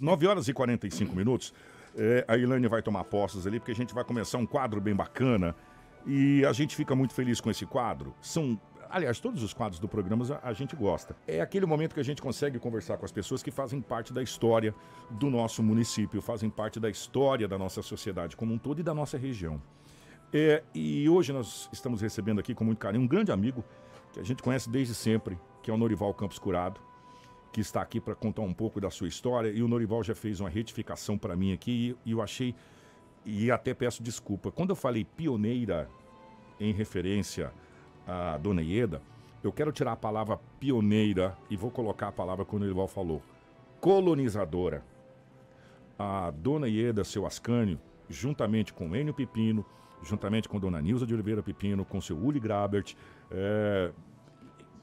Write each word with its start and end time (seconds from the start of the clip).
9 0.00 0.26
horas 0.26 0.48
e 0.48 0.52
45 0.52 1.14
minutos. 1.14 1.54
É, 1.96 2.24
a 2.26 2.36
Ilane 2.36 2.66
vai 2.66 2.82
tomar 2.82 3.04
posses 3.04 3.46
ali, 3.46 3.60
porque 3.60 3.72
a 3.72 3.76
gente 3.76 3.94
vai 3.94 4.02
começar 4.02 4.38
um 4.38 4.46
quadro 4.46 4.80
bem 4.80 4.94
bacana. 4.94 5.54
E 6.06 6.44
a 6.44 6.52
gente 6.52 6.74
fica 6.74 6.94
muito 6.94 7.14
feliz 7.14 7.40
com 7.40 7.50
esse 7.50 7.64
quadro. 7.64 8.14
São. 8.20 8.60
Aliás, 8.90 9.18
todos 9.18 9.42
os 9.42 9.52
quadros 9.52 9.80
do 9.80 9.88
programa 9.88 10.24
a, 10.42 10.50
a 10.50 10.52
gente 10.52 10.76
gosta. 10.76 11.16
É 11.26 11.40
aquele 11.40 11.66
momento 11.66 11.94
que 11.94 12.00
a 12.00 12.04
gente 12.04 12.20
consegue 12.20 12.58
conversar 12.58 12.96
com 12.96 13.04
as 13.04 13.12
pessoas 13.12 13.42
que 13.42 13.50
fazem 13.50 13.80
parte 13.80 14.12
da 14.12 14.22
história 14.22 14.74
do 15.10 15.30
nosso 15.30 15.62
município, 15.62 16.20
fazem 16.20 16.50
parte 16.50 16.78
da 16.78 16.90
história 16.90 17.48
da 17.48 17.58
nossa 17.58 17.82
sociedade 17.82 18.36
como 18.36 18.52
um 18.52 18.58
todo 18.58 18.80
e 18.80 18.82
da 18.82 18.94
nossa 18.94 19.16
região. 19.16 19.60
É, 20.32 20.62
e 20.74 21.08
hoje 21.08 21.32
nós 21.32 21.68
estamos 21.72 22.00
recebendo 22.00 22.40
aqui 22.40 22.54
com 22.54 22.64
muito 22.64 22.78
carinho 22.78 23.04
um 23.04 23.06
grande 23.06 23.32
amigo 23.32 23.64
que 24.12 24.20
a 24.20 24.24
gente 24.24 24.42
conhece 24.42 24.68
desde 24.68 24.94
sempre, 24.94 25.38
que 25.62 25.70
é 25.70 25.74
o 25.74 25.76
Norival 25.76 26.12
Campos 26.12 26.38
Curado 26.38 26.80
que 27.54 27.60
está 27.60 27.80
aqui 27.80 28.00
para 28.00 28.16
contar 28.16 28.42
um 28.42 28.52
pouco 28.52 28.80
da 28.80 28.90
sua 28.90 29.06
história. 29.06 29.48
E 29.48 29.62
o 29.62 29.68
Norival 29.68 30.02
já 30.02 30.12
fez 30.12 30.40
uma 30.40 30.50
retificação 30.50 31.16
para 31.16 31.36
mim 31.36 31.52
aqui 31.52 31.96
e, 32.04 32.10
eu 32.10 32.20
achei, 32.20 32.52
e 33.24 33.48
até 33.48 33.72
peço 33.72 34.02
desculpa. 34.02 34.50
Quando 34.50 34.70
eu 34.70 34.76
falei 34.76 35.04
pioneira 35.04 35.88
em 36.58 36.72
referência 36.72 37.52
à 38.08 38.36
Dona 38.38 38.60
Ieda, 38.60 39.00
eu 39.40 39.52
quero 39.52 39.70
tirar 39.70 39.92
a 39.92 39.96
palavra 39.96 40.36
pioneira 40.58 41.38
e 41.48 41.56
vou 41.56 41.70
colocar 41.70 42.08
a 42.08 42.12
palavra 42.12 42.44
que 42.44 42.56
o 42.56 42.58
Norival 42.58 42.88
falou: 42.88 43.22
colonizadora. 43.80 44.84
A 45.96 46.32
Dona 46.32 46.66
Ieda, 46.66 47.04
seu 47.04 47.24
Ascânio, 47.24 47.80
juntamente 48.08 48.74
com 48.74 48.96
Enio 48.96 49.14
Pepino, 49.14 49.64
juntamente 50.02 50.48
com 50.48 50.58
Dona 50.58 50.82
Nilza 50.82 51.06
de 51.06 51.14
Oliveira 51.14 51.40
Pepino, 51.40 51.84
com 51.84 52.00
seu 52.00 52.18
Uli 52.18 52.40
Grabert, 52.40 52.96
é, 53.30 53.92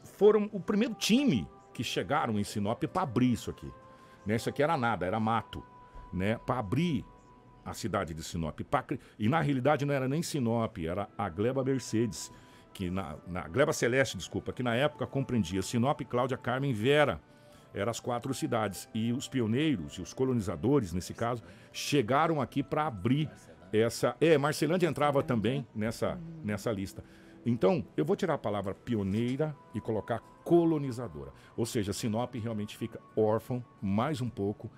foram 0.06 0.50
o 0.54 0.60
primeiro 0.62 0.94
time 0.94 1.46
que 1.74 1.84
chegaram 1.84 2.40
em 2.40 2.44
Sinop 2.44 2.84
para 2.84 3.04
abrir 3.04 3.32
isso 3.32 3.50
aqui. 3.50 3.72
Né? 4.26 4.36
Isso 4.36 4.50
aqui 4.50 4.62
era 4.62 4.78
nada, 4.78 5.06
era 5.06 5.20
mato. 5.20 5.64
Né? 6.14 6.38
Para 6.46 6.60
abrir 6.60 7.06
a 7.66 7.74
cidade 7.74 8.14
de 8.14 8.24
Sinop. 8.24 8.60
Pra... 8.62 8.86
E 9.18 9.30
na 9.30 9.42
realidade 9.42 9.86
não 9.86 9.94
era 9.94 10.08
nem 10.08 10.22
Sinop, 10.22 10.78
era 10.80 11.10
a 11.18 11.30
Gleba 11.30 11.64
Mercedes, 11.64 12.32
que 12.74 12.90
na, 12.90 13.16
na 13.28 13.48
Gleba 13.48 13.74
Celeste, 13.74 14.18
desculpa, 14.18 14.54
que 14.54 14.64
na 14.64 14.76
época 14.76 15.06
compreendia 15.06 15.62
Sinop, 15.62 16.02
Cláudia, 16.02 16.38
Carmen, 16.38 16.74
Vera. 16.74 17.20
Eram 17.74 17.90
as 17.90 18.02
quatro 18.02 18.34
cidades. 18.34 18.90
E 18.94 19.14
os 19.14 19.30
pioneiros 19.30 19.94
e 19.94 20.02
os 20.02 20.14
colonizadores, 20.14 20.92
nesse 20.92 21.14
caso, 21.14 21.42
chegaram 21.72 22.42
aqui 22.42 22.62
para 22.62 22.86
abrir 22.86 23.30
essa. 23.72 24.16
É, 24.20 24.38
Marcelândia 24.38 24.88
entrava 24.88 25.24
também 25.24 25.66
nessa, 25.74 26.20
nessa 26.44 26.70
lista. 26.72 27.02
Então, 27.46 27.84
eu 27.98 28.06
vou 28.06 28.16
tirar 28.16 28.36
a 28.36 28.38
palavra 28.38 28.74
pioneira 28.74 29.56
e 29.74 29.82
colocar 29.82 30.20
colonizadora. 30.44 31.32
Ou 31.58 31.66
seja, 31.66 31.94
Sinop 31.94 32.36
realmente 32.36 32.78
fica 32.78 33.00
órfão 33.16 33.64
mais 33.82 34.22
um 34.22 34.30
pouco 34.30 34.70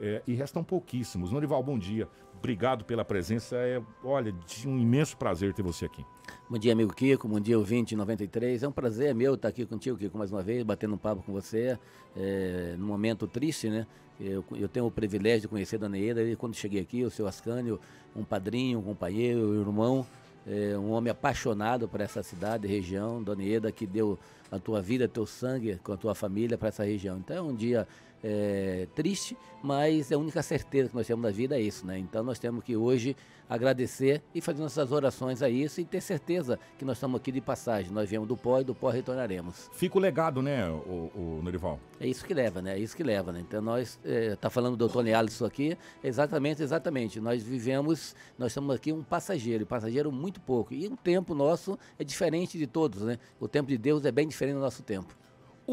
é, 0.00 0.22
e 0.26 0.34
restam 0.34 0.62
pouquíssimos. 0.62 1.32
Norival, 1.32 1.62
bom 1.62 1.78
dia. 1.78 2.08
Obrigado 2.36 2.84
pela 2.84 3.04
presença. 3.04 3.56
É, 3.56 3.80
olha, 4.04 4.32
de 4.32 4.68
um 4.68 4.78
imenso 4.78 5.16
prazer 5.16 5.52
ter 5.52 5.62
você 5.62 5.84
aqui. 5.84 6.04
Bom 6.48 6.58
dia, 6.58 6.72
amigo 6.72 6.94
Kiko. 6.94 7.28
Bom 7.28 7.40
dia, 7.40 7.58
ouvinte 7.58 7.94
93. 7.94 8.62
É 8.62 8.68
um 8.68 8.72
prazer 8.72 9.14
meu 9.14 9.34
estar 9.34 9.48
aqui 9.48 9.64
contigo, 9.66 9.96
Kiko, 9.96 10.16
mais 10.16 10.32
uma 10.32 10.42
vez, 10.42 10.62
batendo 10.62 10.94
um 10.94 10.98
papo 10.98 11.22
com 11.22 11.32
você. 11.32 11.78
É, 12.16 12.74
num 12.78 12.86
momento 12.86 13.26
triste, 13.26 13.68
né? 13.68 13.86
Eu, 14.20 14.44
eu, 14.52 14.68
tenho 14.68 14.86
o 14.86 14.90
privilégio 14.90 15.42
de 15.42 15.48
conhecer 15.48 15.76
a 15.76 15.78
Dona. 15.80 15.98
E 15.98 16.36
quando 16.36 16.54
cheguei 16.54 16.80
aqui, 16.80 17.04
o 17.04 17.10
seu 17.10 17.26
Ascânio, 17.26 17.80
um 18.14 18.22
padrinho, 18.22 18.78
um 18.78 18.82
companheiro, 18.82 19.40
um 19.40 19.60
irmão 19.60 20.06
é, 20.46 20.76
um 20.76 20.90
homem 20.90 21.10
apaixonado 21.10 21.88
por 21.88 22.00
essa 22.00 22.22
cidade, 22.22 22.66
região, 22.66 23.22
Dona 23.22 23.42
Ieda, 23.42 23.70
que 23.70 23.86
deu 23.86 24.18
a 24.50 24.58
tua 24.58 24.82
vida, 24.82 25.08
teu 25.08 25.26
sangue 25.26 25.78
com 25.82 25.92
a 25.92 25.96
tua 25.96 26.14
família 26.14 26.58
para 26.58 26.68
essa 26.68 26.84
região. 26.84 27.18
Então 27.18 27.36
é 27.36 27.42
um 27.42 27.54
dia 27.54 27.86
é, 28.22 28.86
triste, 28.94 29.36
mas 29.62 30.12
a 30.12 30.18
única 30.18 30.42
certeza 30.42 30.90
que 30.90 30.96
nós 30.96 31.06
temos 31.06 31.22
da 31.22 31.30
vida 31.30 31.56
é 31.56 31.60
isso, 31.60 31.86
né? 31.86 31.98
Então 31.98 32.22
nós 32.22 32.38
temos 32.38 32.62
que 32.64 32.76
hoje 32.76 33.16
agradecer 33.48 34.22
e 34.34 34.40
fazer 34.40 34.62
nossas 34.62 34.90
orações 34.92 35.42
a 35.42 35.48
isso 35.48 35.80
e 35.80 35.84
ter 35.84 36.00
certeza 36.00 36.58
que 36.78 36.84
nós 36.84 36.96
estamos 36.96 37.20
aqui 37.20 37.30
de 37.30 37.40
passagem. 37.40 37.92
Nós 37.92 38.08
viemos 38.08 38.26
do 38.26 38.36
pó 38.36 38.60
e 38.60 38.64
do 38.64 38.74
pó 38.74 38.88
retornaremos. 38.88 39.68
Fica 39.72 39.98
o 39.98 40.00
legado, 40.00 40.40
né, 40.40 40.68
o, 40.68 41.10
o 41.14 41.40
Norival? 41.42 41.78
É 42.00 42.06
isso 42.06 42.24
que 42.24 42.32
leva, 42.32 42.62
né? 42.62 42.74
É 42.74 42.78
isso 42.78 42.96
que 42.96 43.02
leva, 43.02 43.30
né? 43.30 43.40
Então 43.40 43.60
nós, 43.60 44.00
é, 44.04 44.36
tá 44.36 44.48
falando 44.48 44.76
do 44.76 44.88
Tony 44.88 45.12
Alisson 45.12 45.44
aqui, 45.44 45.76
exatamente, 46.02 46.62
exatamente. 46.62 47.20
Nós 47.20 47.42
vivemos, 47.42 48.16
nós 48.38 48.52
estamos 48.52 48.74
aqui 48.74 48.92
um 48.92 49.02
passageiro, 49.02 49.66
passageiro 49.66 50.10
muito 50.10 50.40
pouco. 50.40 50.72
E 50.72 50.86
o 50.86 50.96
tempo 50.96 51.34
nosso 51.34 51.78
é 51.98 52.04
diferente 52.04 52.56
de 52.56 52.66
todos, 52.66 53.02
né? 53.02 53.18
O 53.38 53.46
tempo 53.46 53.68
de 53.68 53.76
Deus 53.76 54.04
é 54.04 54.10
bem 54.10 54.26
diferente 54.26 54.54
do 54.54 54.60
nosso 54.60 54.82
tempo. 54.82 55.21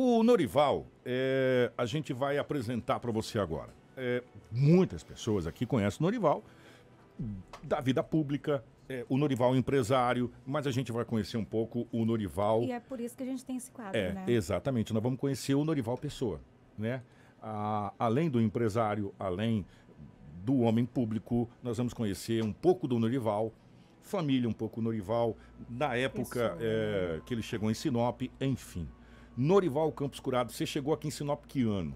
O 0.01 0.23
Norival, 0.23 0.87
é, 1.03 1.73
a 1.77 1.85
gente 1.85 2.13
vai 2.13 2.37
apresentar 2.37 3.01
para 3.01 3.11
você 3.11 3.37
agora. 3.37 3.67
É, 3.97 4.23
muitas 4.49 5.03
pessoas 5.03 5.45
aqui 5.45 5.65
conhecem 5.65 5.99
o 5.99 6.03
Norival 6.03 6.41
da 7.61 7.81
vida 7.81 8.01
pública, 8.01 8.63
é, 8.87 9.05
o 9.09 9.17
Norival 9.17 9.57
empresário, 9.57 10.31
mas 10.45 10.65
a 10.65 10.71
gente 10.71 10.89
vai 10.89 11.03
conhecer 11.03 11.35
um 11.35 11.43
pouco 11.43 11.85
o 11.91 12.05
Norival. 12.05 12.63
E 12.63 12.71
é 12.71 12.79
por 12.79 13.01
isso 13.01 13.17
que 13.17 13.23
a 13.23 13.25
gente 13.25 13.43
tem 13.43 13.57
esse 13.57 13.69
quadro, 13.71 13.99
é, 13.99 14.13
né? 14.13 14.23
Exatamente, 14.25 14.93
nós 14.93 15.03
vamos 15.03 15.19
conhecer 15.19 15.53
o 15.53 15.65
Norival 15.65 15.97
Pessoa, 15.97 16.39
né? 16.77 17.03
A, 17.41 17.91
além 17.99 18.29
do 18.29 18.39
empresário, 18.39 19.13
além 19.19 19.65
do 20.45 20.59
homem 20.59 20.85
público, 20.85 21.49
nós 21.61 21.75
vamos 21.75 21.93
conhecer 21.93 22.41
um 22.41 22.53
pouco 22.53 22.87
do 22.87 22.97
Norival, 22.97 23.51
família 24.01 24.47
um 24.47 24.53
pouco 24.53 24.79
do 24.79 24.85
Norival, 24.85 25.35
na 25.69 25.93
época 25.97 26.55
é, 26.61 27.19
que 27.25 27.33
ele 27.33 27.41
chegou 27.41 27.69
em 27.69 27.73
Sinop, 27.73 28.21
enfim. 28.39 28.87
Norival 29.39 29.89
Campos 29.93 30.19
Curado, 30.19 30.51
você 30.51 30.65
chegou 30.65 30.93
aqui 30.93 31.07
em 31.07 31.11
Sinop 31.11 31.45
que 31.47 31.63
ano? 31.63 31.95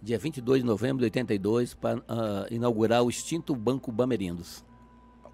Dia 0.00 0.16
22 0.20 0.60
de 0.60 0.66
novembro 0.66 0.98
de 0.98 1.06
82, 1.06 1.74
para 1.74 1.98
uh, 1.98 2.02
inaugurar 2.48 3.02
o 3.02 3.10
extinto 3.10 3.56
Banco 3.56 3.90
Bamerindos. 3.90 4.64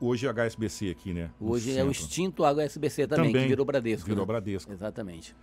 Hoje 0.00 0.26
é 0.26 0.32
HSBC 0.32 0.88
aqui, 0.88 1.12
né? 1.12 1.30
Hoje 1.38 1.76
é 1.76 1.84
o 1.84 1.90
extinto 1.90 2.42
HSBC 2.42 3.06
também, 3.06 3.26
também 3.26 3.42
que 3.42 3.48
virou 3.48 3.66
Bradesco. 3.66 4.08
Virou 4.08 4.24
né? 4.24 4.26
Bradesco. 4.26 4.72
Exatamente. 4.72 5.36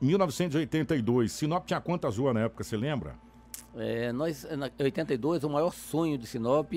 1982, 0.00 1.30
Sinop 1.30 1.66
tinha 1.66 1.80
quantas 1.80 2.16
ruas 2.16 2.32
na 2.32 2.40
época, 2.40 2.64
você 2.64 2.78
lembra? 2.78 3.14
É, 3.76 4.12
nós, 4.12 4.46
em 4.46 4.82
82, 4.82 5.44
o 5.44 5.50
maior 5.50 5.74
sonho 5.74 6.16
de 6.16 6.26
Sinop 6.26 6.72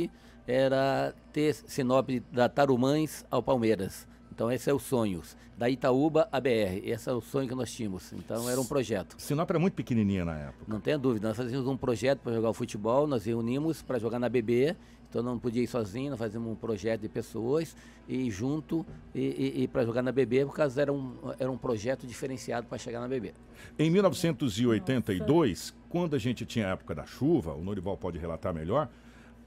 era 0.46 1.16
ter 1.32 1.54
Sinop 1.54 2.10
da 2.34 2.50
Tarumães 2.50 3.26
ao 3.32 3.42
Palmeiras. 3.42 4.06
Então 4.38 4.52
esse 4.52 4.70
é 4.70 4.74
o 4.74 4.78
sonho. 4.78 5.24
Da 5.58 5.68
Itaúba 5.68 6.30
à 6.32 6.40
BR. 6.40 6.80
Esse 6.84 7.10
é 7.10 7.12
o 7.12 7.20
sonho 7.20 7.48
que 7.48 7.56
nós 7.56 7.74
tínhamos. 7.74 8.14
Então 8.14 8.48
era 8.48 8.62
um 8.62 8.66
projeto. 8.66 9.16
Sinop 9.18 9.50
era 9.50 9.58
muito 9.58 9.74
pequenininha 9.74 10.24
na 10.24 10.38
época. 10.38 10.66
Não 10.68 10.80
tenha 10.80 10.96
dúvida. 10.96 11.28
Nós 11.28 11.36
fazíamos 11.36 11.68
um 11.68 11.76
projeto 11.76 12.20
para 12.20 12.34
jogar 12.34 12.52
o 12.52 12.54
futebol, 12.54 13.08
nós 13.08 13.26
reunimos 13.26 13.82
para 13.82 13.98
jogar 13.98 14.20
na 14.20 14.30
BB. 14.30 14.76
Então 15.10 15.24
não 15.24 15.40
podia 15.40 15.64
ir 15.64 15.68
sozinho, 15.68 16.12
nós 16.12 16.20
fazíamos 16.20 16.52
um 16.52 16.54
projeto 16.54 17.02
de 17.02 17.10
pessoas 17.10 17.76
e 18.08 18.30
junto 18.30 18.86
e, 19.16 19.22
e, 19.22 19.64
e 19.64 19.68
para 19.68 19.84
jogar 19.84 20.04
na 20.04 20.12
BB, 20.12 20.46
por 20.46 20.54
causa 20.54 20.82
era 20.84 20.94
um, 20.94 21.16
era 21.40 21.50
um 21.50 21.58
projeto 21.58 22.06
diferenciado 22.06 22.68
para 22.68 22.78
chegar 22.78 23.00
na 23.00 23.08
BB. 23.08 23.34
Em 23.80 23.90
1982, 23.90 25.50
Nossa. 25.50 25.74
quando 25.90 26.16
a 26.16 26.20
gente 26.20 26.46
tinha 26.46 26.68
a 26.68 26.72
época 26.72 26.94
da 26.94 27.06
chuva, 27.06 27.54
o 27.54 27.64
Norival 27.64 27.98
pode 27.98 28.20
relatar 28.20 28.54
melhor, 28.54 28.88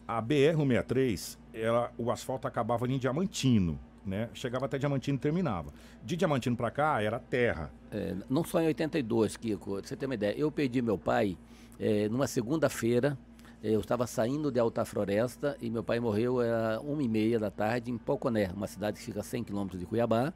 a 0.08 0.20
BR-163, 0.20 1.38
ela, 1.52 1.92
o 1.96 2.10
asfalto 2.10 2.48
acabava 2.48 2.88
em 2.88 2.98
Diamantino 2.98 3.78
né? 4.04 4.28
Chegava 4.34 4.66
até 4.66 4.78
Diamantino 4.78 5.16
e 5.16 5.20
terminava. 5.20 5.72
De 6.02 6.16
Diamantino 6.16 6.56
para 6.56 6.70
cá 6.70 7.02
era 7.02 7.18
terra. 7.18 7.70
É, 7.90 8.14
não 8.28 8.44
só 8.44 8.60
em 8.60 8.66
82, 8.66 9.36
Kiko, 9.36 9.80
você 9.82 9.96
tem 9.96 10.08
uma 10.08 10.14
ideia. 10.14 10.34
Eu 10.36 10.50
perdi 10.50 10.80
meu 10.80 10.98
pai 10.98 11.36
é, 11.78 12.08
numa 12.08 12.26
segunda-feira. 12.26 13.16
É, 13.62 13.74
eu 13.74 13.80
estava 13.80 14.06
saindo 14.06 14.50
de 14.50 14.58
Alta 14.58 14.84
Floresta 14.86 15.56
e 15.60 15.68
meu 15.68 15.84
pai 15.84 16.00
morreu 16.00 16.40
às 16.40 16.80
uma 16.82 17.02
e 17.02 17.08
meia 17.08 17.38
da 17.38 17.50
tarde 17.50 17.90
em 17.90 17.98
Poconé, 17.98 18.50
uma 18.54 18.66
cidade 18.66 18.98
que 18.98 19.04
fica 19.04 19.20
a 19.20 19.22
100 19.22 19.44
quilômetros 19.44 19.78
de 19.78 19.86
Cuiabá. 19.86 20.32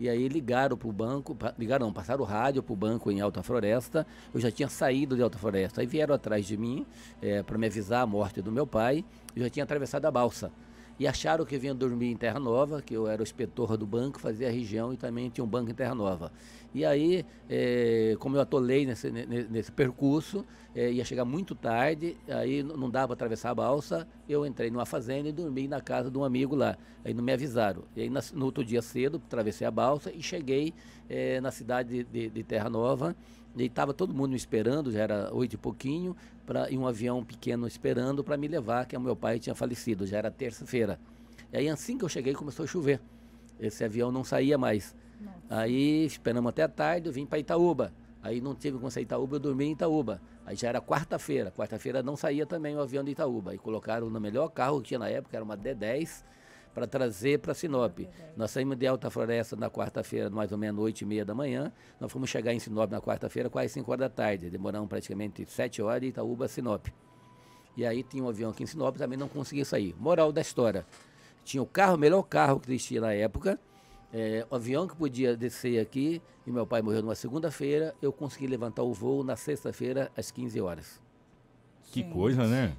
E 0.00 0.08
aí 0.08 0.26
ligaram 0.26 0.76
para 0.76 0.88
o 0.88 0.92
banco, 0.92 1.36
ligaram, 1.56 1.86
não, 1.86 1.92
passaram 1.92 2.22
o 2.22 2.26
rádio 2.26 2.64
para 2.64 2.72
o 2.72 2.76
banco 2.76 3.12
em 3.12 3.20
Alta 3.20 3.44
Floresta. 3.44 4.04
Eu 4.34 4.40
já 4.40 4.50
tinha 4.50 4.68
saído 4.68 5.14
de 5.14 5.22
Alta 5.22 5.38
Floresta. 5.38 5.80
Aí 5.80 5.86
vieram 5.86 6.16
atrás 6.16 6.44
de 6.44 6.56
mim 6.56 6.84
é, 7.22 7.44
para 7.44 7.56
me 7.56 7.68
avisar 7.68 8.02
a 8.02 8.06
morte 8.06 8.42
do 8.42 8.50
meu 8.50 8.66
pai. 8.66 9.04
Eu 9.36 9.44
já 9.44 9.50
tinha 9.50 9.62
atravessado 9.62 10.04
a 10.06 10.10
balsa 10.10 10.50
e 10.98 11.06
acharam 11.06 11.44
que 11.44 11.58
vinha 11.58 11.74
dormir 11.74 12.10
em 12.10 12.16
Terra 12.16 12.38
Nova, 12.38 12.80
que 12.80 12.94
eu 12.94 13.06
era 13.06 13.20
o 13.20 13.22
inspetor 13.22 13.76
do 13.76 13.86
banco, 13.86 14.20
fazia 14.20 14.48
a 14.48 14.50
região 14.50 14.92
e 14.92 14.96
também 14.96 15.28
tinha 15.28 15.44
um 15.44 15.48
banco 15.48 15.70
em 15.70 15.74
Terra 15.74 15.94
Nova. 15.94 16.30
E 16.74 16.84
aí, 16.84 17.24
é, 17.48 18.16
como 18.18 18.36
eu 18.36 18.40
atolei 18.40 18.84
nesse, 18.84 19.10
nesse 19.10 19.70
percurso, 19.70 20.44
é, 20.74 20.90
ia 20.90 21.04
chegar 21.04 21.24
muito 21.24 21.54
tarde, 21.54 22.16
aí 22.28 22.64
não 22.64 22.90
dava 22.90 23.08
para 23.08 23.14
atravessar 23.14 23.50
a 23.50 23.54
balsa, 23.54 24.08
eu 24.28 24.44
entrei 24.44 24.70
numa 24.70 24.84
fazenda 24.84 25.28
e 25.28 25.32
dormi 25.32 25.68
na 25.68 25.80
casa 25.80 26.10
de 26.10 26.18
um 26.18 26.24
amigo 26.24 26.56
lá. 26.56 26.76
Aí 27.04 27.14
não 27.14 27.22
me 27.22 27.32
avisaram. 27.32 27.84
E 27.94 28.02
aí, 28.02 28.10
no 28.32 28.44
outro 28.44 28.64
dia 28.64 28.82
cedo, 28.82 29.22
atravessei 29.24 29.66
a 29.66 29.70
balsa 29.70 30.10
e 30.12 30.20
cheguei 30.20 30.74
é, 31.08 31.40
na 31.40 31.52
cidade 31.52 32.02
de, 32.02 32.04
de, 32.04 32.30
de 32.30 32.42
Terra 32.42 32.68
Nova, 32.68 33.14
e 33.56 33.64
estava 33.64 33.94
todo 33.94 34.12
mundo 34.12 34.30
me 34.30 34.36
esperando, 34.36 34.90
já 34.90 35.02
era 35.02 35.34
oito 35.34 35.54
e 35.54 35.56
pouquinho, 35.56 36.16
pra, 36.44 36.70
e 36.70 36.76
um 36.76 36.86
avião 36.86 37.24
pequeno 37.24 37.66
esperando 37.66 38.24
para 38.24 38.36
me 38.36 38.48
levar, 38.48 38.86
que 38.86 38.96
o 38.96 39.00
meu 39.00 39.14
pai 39.14 39.38
tinha 39.38 39.54
falecido, 39.54 40.06
já 40.06 40.18
era 40.18 40.30
terça-feira. 40.30 40.98
E 41.52 41.56
aí 41.56 41.68
assim 41.68 41.96
que 41.96 42.04
eu 42.04 42.08
cheguei 42.08 42.34
começou 42.34 42.64
a 42.64 42.66
chover. 42.66 43.00
Esse 43.60 43.84
avião 43.84 44.10
não 44.10 44.24
saía 44.24 44.58
mais. 44.58 44.94
Nossa. 45.20 45.38
Aí 45.48 46.04
esperamos 46.04 46.50
até 46.50 46.62
a 46.62 46.68
tarde, 46.68 47.08
eu 47.08 47.12
vim 47.12 47.24
para 47.24 47.38
Itaúba. 47.38 47.92
Aí 48.22 48.40
não 48.40 48.54
tive 48.54 48.78
como 48.78 48.90
sair 48.90 49.04
Itaúba, 49.04 49.36
eu 49.36 49.40
dormi 49.40 49.66
em 49.66 49.72
Itaúba. 49.72 50.20
Aí 50.46 50.56
já 50.56 50.68
era 50.68 50.80
quarta-feira. 50.80 51.52
Quarta-feira 51.52 52.02
não 52.02 52.16
saía 52.16 52.46
também 52.46 52.74
o 52.74 52.80
avião 52.80 53.04
de 53.04 53.10
Itaúba. 53.10 53.52
Aí 53.52 53.58
colocaram 53.58 54.08
no 54.08 54.20
melhor 54.20 54.48
carro 54.48 54.80
que 54.80 54.88
tinha 54.88 54.98
na 54.98 55.08
época, 55.08 55.36
era 55.36 55.44
uma 55.44 55.56
D10, 55.56 56.24
para 56.74 56.86
trazer 56.86 57.38
para 57.38 57.54
Sinop. 57.54 58.00
Nós 58.36 58.50
saímos 58.50 58.76
de 58.76 58.86
Alta 58.86 59.08
Floresta 59.08 59.54
na 59.54 59.70
quarta-feira, 59.70 60.28
mais 60.28 60.50
ou 60.50 60.58
menos 60.58 60.82
8 60.82 61.02
e 61.02 61.04
meia 61.06 61.24
da 61.24 61.34
manhã. 61.34 61.72
Nós 62.00 62.10
fomos 62.10 62.28
chegar 62.28 62.52
em 62.52 62.58
Sinop 62.58 62.90
na 62.90 63.00
quarta-feira, 63.00 63.48
quase 63.48 63.72
5 63.74 63.90
horas 63.90 64.00
da 64.00 64.08
tarde. 64.08 64.50
Demoramos 64.50 64.88
praticamente 64.88 65.46
7 65.46 65.80
horas 65.80 66.00
de 66.00 66.08
Itaúba 66.08 66.46
a 66.46 66.48
Sinop. 66.48 66.88
E 67.76 67.86
aí 67.86 68.02
tinha 68.02 68.22
um 68.22 68.28
avião 68.28 68.50
aqui 68.50 68.64
em 68.64 68.66
Sinop, 68.66 68.96
também 68.96 69.18
não 69.18 69.28
conseguia 69.28 69.64
sair. 69.64 69.94
Moral 69.98 70.32
da 70.32 70.40
história. 70.40 70.84
Tinha 71.44 71.62
o 71.62 71.66
carro, 71.66 71.94
o 71.94 71.98
melhor 71.98 72.22
carro 72.22 72.58
que 72.58 72.70
existia 72.70 73.00
na 73.00 73.12
época, 73.12 73.58
é, 74.12 74.46
o 74.50 74.54
avião 74.54 74.86
que 74.86 74.96
podia 74.96 75.36
descer 75.36 75.80
aqui, 75.80 76.22
e 76.46 76.50
meu 76.50 76.66
pai 76.66 76.82
morreu 76.82 77.02
numa 77.02 77.14
segunda-feira, 77.14 77.94
eu 78.00 78.12
consegui 78.12 78.46
levantar 78.46 78.82
o 78.82 78.92
voo 78.92 79.22
na 79.22 79.36
sexta-feira, 79.36 80.10
às 80.16 80.30
15 80.30 80.60
horas. 80.60 81.00
Que 81.92 82.02
Sim. 82.02 82.10
coisa, 82.10 82.46
né? 82.46 82.74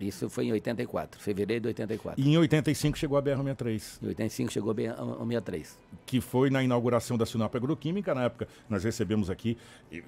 Isso 0.00 0.28
foi 0.30 0.46
em 0.46 0.52
84, 0.52 1.20
fevereiro 1.20 1.62
de 1.62 1.68
84. 1.68 2.22
E 2.22 2.28
em 2.28 2.38
85 2.38 2.96
chegou 2.96 3.18
a 3.18 3.22
BR-63. 3.22 3.98
Em 4.02 4.06
85 4.08 4.52
chegou 4.52 4.70
a 4.70 4.74
BR-63. 4.74 5.68
Que 6.06 6.20
foi 6.20 6.50
na 6.50 6.62
inauguração 6.62 7.18
da 7.18 7.26
Sinop 7.26 7.54
Agroquímica, 7.54 8.14
na 8.14 8.24
época 8.24 8.48
nós 8.68 8.84
recebemos 8.84 9.28
aqui, 9.28 9.56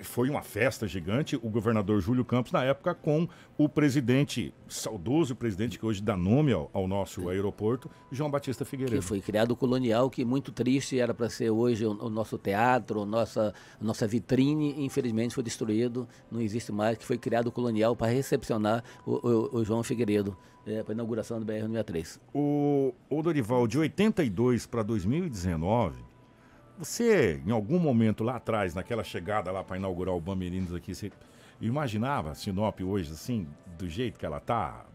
foi 0.03 0.31
uma 0.31 0.43
festa 0.43 0.87
gigante, 0.87 1.37
o 1.37 1.51
governador 1.51 2.01
Júlio 2.01 2.25
Campos, 2.25 2.53
na 2.53 2.65
época 2.65 2.95
com 2.95 3.29
o 3.59 3.69
presidente, 3.69 4.55
saudoso 4.69 5.35
presidente 5.35 5.79
que 5.79 5.85
hoje 5.85 6.03
dá 6.03 6.17
nome 6.17 6.53
ao, 6.53 6.71
ao 6.73 6.87
nosso 6.87 7.29
aeroporto, 7.29 7.91
João 8.11 8.31
Batista 8.31 8.65
Figueiredo. 8.65 9.01
Que 9.01 9.07
foi 9.07 9.21
criado 9.21 9.53
o 9.53 9.57
colonial, 9.57 10.09
que 10.09 10.25
muito 10.25 10.53
triste 10.53 10.99
era 10.99 11.13
para 11.13 11.29
ser 11.29 11.51
hoje 11.51 11.85
o, 11.85 11.93
o, 12.05 12.09
nosso 12.09 12.39
teatro, 12.39 13.05
nossa, 13.05 13.53
nossa 13.81 14.07
vitrine, 14.07 14.85
infelizmente 14.85 15.35
foi 15.35 15.43
destruído, 15.43 16.09
não 16.31 16.41
existe 16.41 16.73
mais, 16.73 16.97
que 16.97 17.05
foi 17.05 17.19
criado 17.19 17.49
o 17.49 17.53
colonial 17.53 17.97
para 17.97 18.13
recepcionar 18.13 18.85
o, 19.05 19.13
o, 19.13 19.57
o 19.59 19.65
João 19.65 19.80
João 19.81 19.85
Figueiredo, 19.85 20.37
é, 20.67 20.83
para 20.83 20.93
a 20.93 20.95
inauguração 20.95 21.41
do 21.41 21.47
BR-63. 21.47 22.21
O, 22.35 22.95
o 23.09 23.23
Dorival, 23.23 23.67
de 23.67 23.79
82 23.79 24.67
para 24.67 24.83
2019, 24.83 25.99
você, 26.79 27.43
em 27.47 27.51
algum 27.51 27.79
momento 27.79 28.23
lá 28.23 28.37
atrás, 28.37 28.75
naquela 28.75 29.03
chegada 29.03 29.51
lá 29.51 29.65
para 29.65 29.77
inaugurar 29.77 30.15
o 30.15 30.21
Bamerinos 30.21 30.75
aqui, 30.75 30.95
você 30.95 31.11
imaginava 31.61 32.35
Sinop 32.35 32.81
hoje, 32.81 33.11
assim, 33.11 33.47
do 33.79 33.89
jeito 33.89 34.19
que 34.19 34.27
ela 34.27 34.39
está? 34.39 34.87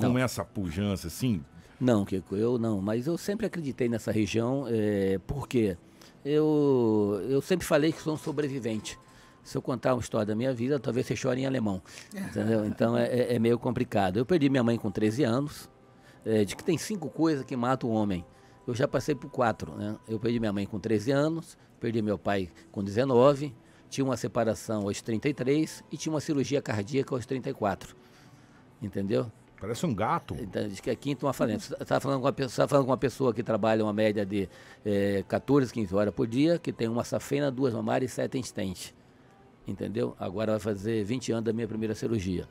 Com 0.00 0.18
essa 0.18 0.44
pujança, 0.44 1.06
assim? 1.06 1.44
Não, 1.80 2.04
Kiko, 2.04 2.34
eu 2.34 2.58
não. 2.58 2.80
Mas 2.80 3.06
eu 3.06 3.16
sempre 3.16 3.46
acreditei 3.46 3.88
nessa 3.88 4.10
região, 4.10 4.66
é, 4.68 5.18
porque 5.26 5.76
eu, 6.24 7.20
eu 7.28 7.40
sempre 7.40 7.64
falei 7.64 7.92
que 7.92 8.00
sou 8.00 8.14
um 8.14 8.18
sobrevivente 8.18 8.98
se 9.42 9.56
eu 9.56 9.62
contar 9.62 9.94
uma 9.94 10.00
história 10.00 10.26
da 10.26 10.34
minha 10.34 10.52
vida, 10.52 10.78
talvez 10.78 11.06
você 11.06 11.16
chore 11.16 11.40
em 11.40 11.46
alemão. 11.46 11.82
Entendeu? 12.14 12.64
Então 12.64 12.96
é, 12.96 13.06
é, 13.06 13.34
é 13.34 13.38
meio 13.38 13.58
complicado. 13.58 14.18
Eu 14.18 14.26
perdi 14.26 14.48
minha 14.48 14.62
mãe 14.62 14.76
com 14.76 14.90
13 14.90 15.24
anos, 15.24 15.68
é, 16.24 16.44
de 16.44 16.54
que 16.54 16.62
tem 16.62 16.76
cinco 16.76 17.08
coisas 17.08 17.44
que 17.44 17.56
matam 17.56 17.90
o 17.90 17.92
homem. 17.92 18.24
Eu 18.66 18.74
já 18.74 18.86
passei 18.86 19.14
por 19.14 19.30
quatro. 19.30 19.72
Né? 19.74 19.96
Eu 20.08 20.18
perdi 20.18 20.38
minha 20.38 20.52
mãe 20.52 20.66
com 20.66 20.78
13 20.78 21.10
anos, 21.10 21.56
perdi 21.80 22.02
meu 22.02 22.18
pai 22.18 22.50
com 22.70 22.84
19, 22.84 23.54
tinha 23.88 24.04
uma 24.04 24.16
separação 24.16 24.82
aos 24.82 25.02
33 25.02 25.82
e 25.90 25.96
tinha 25.96 26.12
uma 26.12 26.20
cirurgia 26.20 26.62
cardíaca 26.62 27.14
aos 27.14 27.26
34. 27.26 27.96
Entendeu? 28.80 29.30
Parece 29.60 29.84
um 29.84 29.94
gato. 29.94 30.34
Então, 30.40 30.66
diz 30.66 30.80
que 30.80 30.88
é 30.88 30.96
quinto 30.96 31.26
uma 31.26 31.34
falência. 31.34 31.76
Você 31.76 31.82
está 31.82 32.00
falando, 32.00 32.20
com 32.20 32.26
uma 32.26 32.32
pessoa, 32.32 32.66
tá 32.66 32.68
falando 32.68 32.86
com 32.86 32.92
uma 32.92 32.96
pessoa 32.96 33.34
que 33.34 33.42
trabalha 33.42 33.84
uma 33.84 33.92
média 33.92 34.24
de 34.24 34.48
é, 34.86 35.22
14, 35.28 35.70
15 35.70 35.94
horas 35.94 36.14
por 36.14 36.26
dia, 36.26 36.58
que 36.58 36.72
tem 36.72 36.88
uma 36.88 37.04
safena, 37.04 37.50
duas 37.50 37.74
mamárias 37.74 38.12
e 38.12 38.14
sete 38.14 38.38
estentes 38.38 38.94
entendeu? 39.66 40.14
Agora 40.18 40.52
vai 40.52 40.60
fazer 40.60 41.04
20 41.04 41.32
anos 41.32 41.44
da 41.44 41.52
minha 41.52 41.68
primeira 41.68 41.94
cirurgia. 41.94 42.48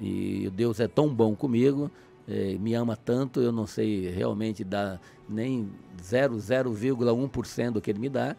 E 0.00 0.50
Deus 0.54 0.80
é 0.80 0.88
tão 0.88 1.08
bom 1.08 1.34
comigo, 1.34 1.90
é, 2.26 2.56
me 2.58 2.74
ama 2.74 2.96
tanto, 2.96 3.40
eu 3.40 3.52
não 3.52 3.66
sei 3.66 4.10
realmente 4.10 4.64
dar 4.64 5.00
nem 5.28 5.70
0,1% 6.02 7.70
do 7.72 7.80
que 7.80 7.90
ele 7.90 7.98
me 7.98 8.08
dá, 8.08 8.34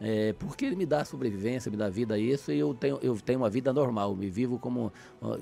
é, 0.00 0.34
porque 0.34 0.64
ele 0.64 0.76
me 0.76 0.84
dá 0.84 1.04
sobrevivência, 1.04 1.70
me 1.70 1.76
dá 1.76 1.88
vida 1.88 2.14
a 2.14 2.18
isso, 2.18 2.52
e 2.52 2.58
eu 2.58 2.74
tenho, 2.74 2.98
eu 3.02 3.16
tenho 3.16 3.38
uma 3.38 3.48
vida 3.48 3.72
normal, 3.72 4.14
me 4.14 4.28
vivo 4.28 4.58
como 4.58 4.92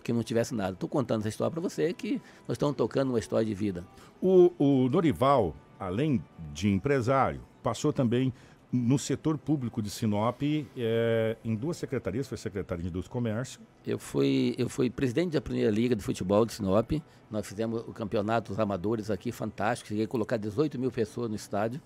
que 0.03 0.12
não 0.12 0.23
tivesse 0.23 0.55
nada. 0.55 0.73
Estou 0.73 0.88
contando 0.88 1.20
essa 1.20 1.29
história 1.29 1.50
para 1.50 1.61
você, 1.61 1.93
que 1.93 2.20
nós 2.47 2.56
estamos 2.56 2.77
tocando 2.77 3.11
uma 3.11 3.19
história 3.19 3.44
de 3.44 3.55
vida. 3.55 3.85
O, 4.20 4.53
o 4.59 4.88
Norival, 4.88 5.55
além 5.79 6.23
de 6.53 6.69
empresário, 6.69 7.41
passou 7.62 7.93
também 7.93 8.32
no 8.75 8.99
setor 8.99 9.38
público 9.38 9.81
de 9.81 9.88
Sinop, 9.88 10.43
é, 10.76 11.37
em 11.44 11.55
duas 11.55 11.76
secretarias, 11.76 12.26
foi 12.26 12.37
secretário 12.37 12.82
de 12.82 12.88
Indústria 12.88 13.09
e 13.09 13.12
Comércio. 13.12 13.61
Eu 13.87 14.00
fui, 14.00 14.53
eu 14.59 14.69
fui 14.69 14.91
presidente 14.91 15.35
da 15.35 15.41
primeira 15.41 15.71
liga 15.71 15.94
de 15.94 16.03
futebol 16.03 16.44
de 16.44 16.55
Sinop. 16.55 16.91
Nós 17.31 17.47
fizemos 17.47 17.82
o 17.82 17.93
campeonato 17.93 18.50
dos 18.50 18.59
amadores 18.59 19.11
aqui, 19.11 19.31
fantástico. 19.31 19.91
Cheguei 19.91 20.06
a 20.06 20.09
colocar 20.09 20.38
18 20.38 20.76
mil 20.76 20.91
pessoas 20.91 21.31
no 21.31 21.37
estádio. 21.37 21.81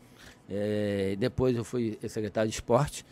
É, 0.48 1.14
depois 1.18 1.54
eu 1.54 1.62
fui 1.62 1.98
secretário 2.08 2.48
de 2.48 2.56
esporte. 2.56 3.04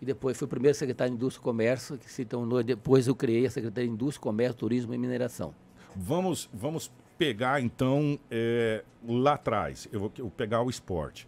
E 0.00 0.04
depois 0.04 0.38
fui 0.38 0.46
primeiro 0.46 0.76
secretário 0.78 1.12
de 1.12 1.16
Indústria 1.16 1.40
e 1.40 1.44
Comércio, 1.44 1.98
que 1.98 2.12
se 2.12 2.24
tornou, 2.24 2.62
depois 2.62 3.08
eu 3.08 3.16
criei 3.16 3.46
a 3.46 3.50
Secretaria 3.50 3.88
de 3.88 3.94
Indústria, 3.94 4.22
Comércio, 4.22 4.58
Turismo 4.58 4.94
e 4.94 4.98
Mineração. 4.98 5.52
Vamos, 5.96 6.48
vamos 6.52 6.90
pegar 7.18 7.60
então 7.60 8.18
é, 8.30 8.84
lá 9.08 9.34
atrás, 9.34 9.88
eu 9.92 9.98
vou, 9.98 10.12
eu 10.18 10.24
vou 10.24 10.30
pegar 10.30 10.62
o 10.62 10.70
esporte. 10.70 11.26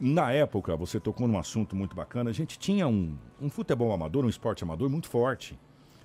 Na 0.00 0.30
época, 0.30 0.76
você 0.76 1.00
tocou 1.00 1.26
num 1.26 1.38
assunto 1.38 1.74
muito 1.74 1.96
bacana, 1.96 2.30
a 2.30 2.32
gente 2.32 2.58
tinha 2.58 2.86
um, 2.86 3.16
um 3.40 3.50
futebol 3.50 3.92
amador, 3.92 4.24
um 4.24 4.28
esporte 4.28 4.62
amador 4.62 4.88
muito 4.88 5.08
forte 5.08 5.58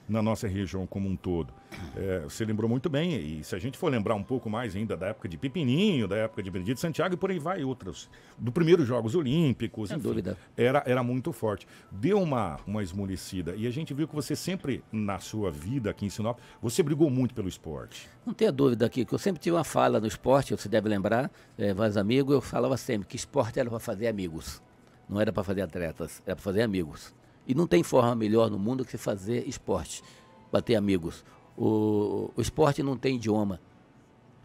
na 0.08 0.22
nossa 0.22 0.48
região 0.48 0.86
como 0.86 1.08
um 1.08 1.16
todo. 1.16 1.54
É, 1.96 2.20
você 2.20 2.46
lembrou 2.46 2.70
muito 2.70 2.90
bem, 2.90 3.16
e 3.16 3.44
se 3.44 3.56
a 3.56 3.60
gente 3.60 3.78
for 3.78 3.92
lembrar 3.92 4.16
um 4.16 4.24
pouco 4.24 4.50
mais 4.50 4.76
ainda 4.76 4.96
da 4.96 5.08
época 5.08 5.28
de 5.28 5.38
Pepininho, 5.38 6.08
da 6.08 6.16
época 6.16 6.44
de 6.44 6.52
Benedito 6.52 6.80
Santiago 6.80 7.16
e 7.16 7.18
por 7.18 7.32
aí 7.32 7.40
vai 7.40 7.64
outros, 7.64 8.10
do 8.38 8.52
primeiro 8.52 8.86
Jogos 8.86 9.16
Olímpicos, 9.16 9.90
Sem 9.90 9.98
enfim, 9.98 10.08
dúvida. 10.08 10.38
Era, 10.56 10.84
era 10.86 11.02
muito 11.02 11.32
forte. 11.32 11.68
Deu 11.92 12.22
uma, 12.22 12.60
uma 12.68 12.84
esmorecida, 12.84 13.56
e 13.56 13.66
a 13.66 13.72
gente 13.72 13.94
viu 13.94 14.08
que 14.08 14.16
você 14.16 14.36
sempre, 14.36 14.84
na 14.92 15.20
sua 15.20 15.50
vida 15.50 15.90
aqui 15.90 16.06
em 16.06 16.10
Sinop, 16.10 16.38
você 16.62 16.84
brigou 16.84 17.10
muito 17.10 17.34
pelo 17.34 17.48
esporte. 17.48 18.08
Não 18.26 18.34
tenha 18.34 18.52
dúvida 18.52 18.86
aqui, 18.86 19.06
que 19.06 19.14
eu 19.14 19.20
sempre 19.20 19.42
tive 19.42 19.56
uma 19.56 19.64
fala 19.64 20.00
no 20.00 20.08
esporte, 20.08 20.56
você 20.56 20.70
deve 20.70 20.88
lembrar, 20.90 21.32
é, 21.58 21.74
vários 21.74 21.98
amigos, 21.98 22.34
eu 22.34 22.42
falava 22.42 22.78
sempre 22.78 23.08
que 23.08 23.16
esporte 23.16 23.60
era 23.60 23.70
para 23.70 23.80
fazer 23.80 24.08
amigos, 24.08 24.62
não 25.10 25.20
era 25.20 25.32
para 25.32 25.44
fazer 25.44 25.62
atletas, 25.62 26.22
era 26.26 26.36
para 26.36 26.44
fazer 26.44 26.62
amigos. 26.62 27.14
E 27.48 27.54
não 27.54 27.68
tem 27.68 27.84
forma 27.84 28.16
melhor 28.16 28.50
no 28.50 28.58
mundo 28.58 28.86
que 28.86 28.98
fazer 28.98 29.48
esporte, 29.48 30.04
bater 30.52 30.76
amigos. 30.76 31.24
O, 31.58 32.32
o 32.36 32.42
esporte 32.42 32.82
não 32.82 32.98
tem 32.98 33.16
idioma, 33.16 33.60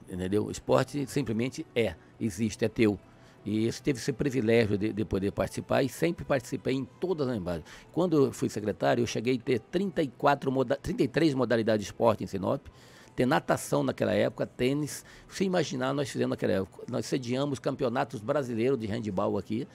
entendeu? 0.08 0.46
O 0.46 0.50
esporte 0.50 1.06
simplesmente 1.06 1.64
é, 1.74 1.94
existe, 2.20 2.64
é 2.64 2.68
teu. 2.68 2.98
E 3.44 3.66
esse 3.66 3.82
teve 3.82 3.98
esse 3.98 4.12
privilégio 4.12 4.76
de, 4.76 4.92
de, 4.92 5.04
poder 5.04 5.30
participar 5.30 5.82
e 5.82 5.88
sempre 5.88 6.24
participei 6.24 6.74
em 6.74 6.84
todas 6.84 7.28
as 7.28 7.36
embaixadas. 7.36 7.70
Quando 7.92 8.26
eu 8.26 8.32
fui 8.32 8.48
secretário, 8.48 9.02
eu 9.02 9.06
cheguei 9.06 9.36
a 9.36 9.38
ter 9.38 9.60
34 9.60 10.52
moda 10.52 10.76
33 10.76 11.34
modalidades 11.34 11.86
de 11.86 11.92
esporte 11.92 12.24
em 12.24 12.26
Sinop, 12.26 12.66
ter 13.14 13.26
natação 13.26 13.82
naquela 13.82 14.12
época, 14.12 14.44
tênis. 14.44 15.04
Se 15.28 15.44
imaginar, 15.44 15.94
nós 15.94 16.10
fizemos 16.10 16.30
naquela 16.30 16.52
época. 16.52 16.84
Nós 16.90 17.06
sediamos 17.06 17.58
campeonatos 17.58 18.20
brasileiros 18.20 18.78
de 18.78 18.86
handball 18.86 19.38
aqui 19.38 19.66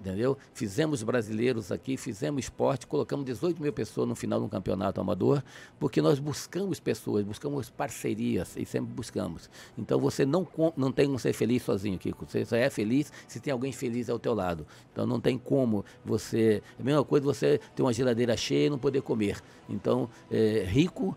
entendeu? 0.00 0.36
Fizemos 0.54 1.02
brasileiros 1.02 1.70
aqui, 1.70 1.96
fizemos 1.96 2.44
esporte, 2.44 2.86
colocamos 2.86 3.24
18 3.26 3.60
mil 3.62 3.72
pessoas 3.72 4.08
no 4.08 4.14
final 4.14 4.40
de 4.40 4.46
um 4.46 4.48
campeonato 4.48 5.00
amador, 5.00 5.42
porque 5.78 6.00
nós 6.00 6.18
buscamos 6.18 6.80
pessoas, 6.80 7.24
buscamos 7.24 7.68
parcerias 7.68 8.56
e 8.56 8.64
sempre 8.64 8.92
buscamos. 8.92 9.50
Então 9.76 10.00
você 10.00 10.24
não, 10.24 10.46
não 10.76 10.90
tem 10.90 11.06
como 11.06 11.18
ser 11.18 11.32
feliz 11.32 11.62
sozinho, 11.62 11.98
Kiko. 11.98 12.26
Você 12.26 12.44
só 12.44 12.56
é 12.56 12.70
feliz 12.70 13.12
se 13.28 13.38
tem 13.38 13.52
alguém 13.52 13.72
feliz 13.72 14.08
ao 14.08 14.18
teu 14.18 14.34
lado. 14.34 14.66
Então 14.92 15.06
não 15.06 15.20
tem 15.20 15.36
como 15.36 15.84
você. 16.04 16.62
É 16.78 16.82
a 16.82 16.84
mesma 16.84 17.04
coisa 17.04 17.24
você 17.24 17.60
ter 17.74 17.82
uma 17.82 17.92
geladeira 17.92 18.36
cheia 18.36 18.66
e 18.66 18.70
não 18.70 18.78
poder 18.78 19.02
comer. 19.02 19.40
Então, 19.68 20.08
é, 20.30 20.64
rico 20.66 21.16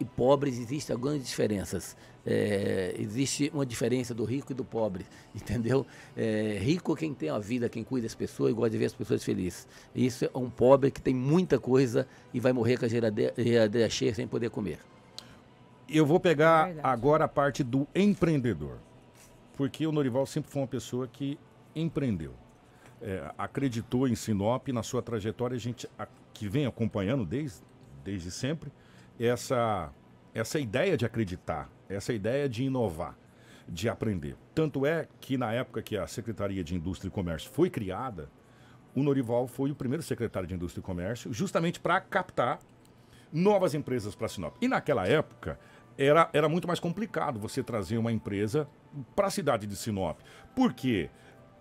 e 0.00 0.04
pobres 0.04 0.58
existem 0.58 0.94
algumas 0.94 1.22
diferenças. 1.22 1.94
É, 2.26 2.94
existe 2.98 3.50
uma 3.54 3.64
diferença 3.64 4.14
do 4.14 4.24
rico 4.24 4.52
e 4.52 4.54
do 4.54 4.64
pobre, 4.64 5.06
entendeu? 5.34 5.86
É, 6.16 6.58
rico 6.60 6.94
é 6.94 6.96
quem 6.96 7.14
tem 7.14 7.28
a 7.28 7.38
vida, 7.38 7.68
quem 7.68 7.84
cuida 7.84 8.06
das 8.06 8.14
pessoas 8.14 8.50
e 8.50 8.54
gosta 8.54 8.70
de 8.70 8.78
ver 8.78 8.86
as 8.86 8.94
pessoas 8.94 9.22
felizes. 9.22 9.68
Isso 9.94 10.24
é 10.24 10.30
um 10.34 10.50
pobre 10.50 10.90
que 10.90 11.00
tem 11.00 11.14
muita 11.14 11.58
coisa 11.58 12.06
e 12.32 12.40
vai 12.40 12.52
morrer 12.52 12.78
com 12.78 12.86
a 12.86 12.88
geladeira, 12.88 13.34
cheia 13.90 14.14
sem 14.14 14.26
poder 14.26 14.50
comer. 14.50 14.78
Eu 15.88 16.06
vou 16.06 16.20
pegar 16.20 16.70
é 16.70 16.80
agora 16.82 17.24
a 17.24 17.28
parte 17.28 17.64
do 17.64 17.86
empreendedor, 17.94 18.78
porque 19.56 19.86
o 19.86 19.92
Norival 19.92 20.24
sempre 20.24 20.50
foi 20.50 20.62
uma 20.62 20.68
pessoa 20.68 21.08
que 21.08 21.38
empreendeu. 21.74 22.32
É, 23.02 23.32
acreditou 23.36 24.06
em 24.06 24.14
Sinop, 24.14 24.68
na 24.68 24.82
sua 24.82 25.02
trajetória, 25.02 25.56
a 25.56 25.58
gente 25.58 25.88
a, 25.98 26.06
que 26.32 26.48
vem 26.48 26.66
acompanhando 26.66 27.24
desde, 27.24 27.58
desde 28.04 28.30
sempre, 28.30 28.70
essa, 29.26 29.92
essa 30.34 30.58
ideia 30.58 30.96
de 30.96 31.04
acreditar, 31.04 31.70
essa 31.88 32.12
ideia 32.12 32.48
de 32.48 32.64
inovar, 32.64 33.16
de 33.68 33.88
aprender. 33.88 34.36
Tanto 34.54 34.86
é 34.86 35.06
que 35.20 35.36
na 35.36 35.52
época 35.52 35.82
que 35.82 35.96
a 35.96 36.06
Secretaria 36.06 36.64
de 36.64 36.74
Indústria 36.74 37.08
e 37.08 37.12
Comércio 37.12 37.50
foi 37.50 37.68
criada, 37.68 38.30
o 38.94 39.02
Norival 39.02 39.46
foi 39.46 39.70
o 39.70 39.74
primeiro 39.74 40.02
secretário 40.02 40.48
de 40.48 40.54
Indústria 40.54 40.80
e 40.80 40.84
Comércio, 40.84 41.32
justamente 41.32 41.78
para 41.78 42.00
captar 42.00 42.58
novas 43.32 43.74
empresas 43.74 44.14
para 44.14 44.26
Sinop. 44.26 44.56
E 44.60 44.66
naquela 44.66 45.06
época 45.06 45.58
era, 45.96 46.28
era 46.32 46.48
muito 46.48 46.66
mais 46.66 46.80
complicado 46.80 47.38
você 47.38 47.62
trazer 47.62 47.98
uma 47.98 48.10
empresa 48.10 48.66
para 49.14 49.26
a 49.26 49.30
cidade 49.30 49.66
de 49.66 49.76
Sinop. 49.76 50.18
Por 50.56 50.72
quê? 50.72 51.10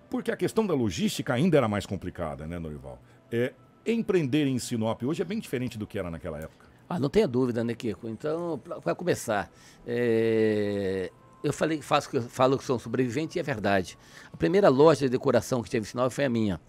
Porque 0.09 0.31
a 0.31 0.37
questão 0.37 0.65
da 0.65 0.73
logística 0.73 1.33
ainda 1.33 1.57
era 1.57 1.67
mais 1.67 1.85
complicada, 1.85 2.47
né, 2.47 2.57
Norival? 2.57 2.99
É, 3.31 3.53
empreender 3.85 4.47
em 4.47 4.57
Sinop 4.57 5.03
hoje 5.03 5.21
é 5.21 5.25
bem 5.25 5.39
diferente 5.39 5.77
do 5.77 5.85
que 5.85 5.99
era 5.99 6.09
naquela 6.09 6.39
época. 6.39 6.68
Ah, 6.89 6.97
não 6.97 7.07
tenha 7.07 7.27
dúvida, 7.27 7.63
né, 7.63 7.75
Kiko? 7.75 8.09
Então, 8.09 8.59
para 8.83 8.95
começar, 8.95 9.51
é... 9.85 11.11
eu 11.43 11.53
falei, 11.53 11.83
faço, 11.83 12.19
falo 12.23 12.57
que 12.57 12.63
sou 12.63 12.77
um 12.77 12.79
sobrevivente 12.79 13.37
e 13.37 13.39
é 13.39 13.43
verdade. 13.43 13.95
A 14.33 14.35
primeira 14.35 14.69
loja 14.69 15.01
de 15.01 15.09
decoração 15.09 15.61
que 15.61 15.69
teve 15.69 15.85
Sinop 15.85 16.11
foi 16.11 16.25
a 16.25 16.29
minha. 16.29 16.59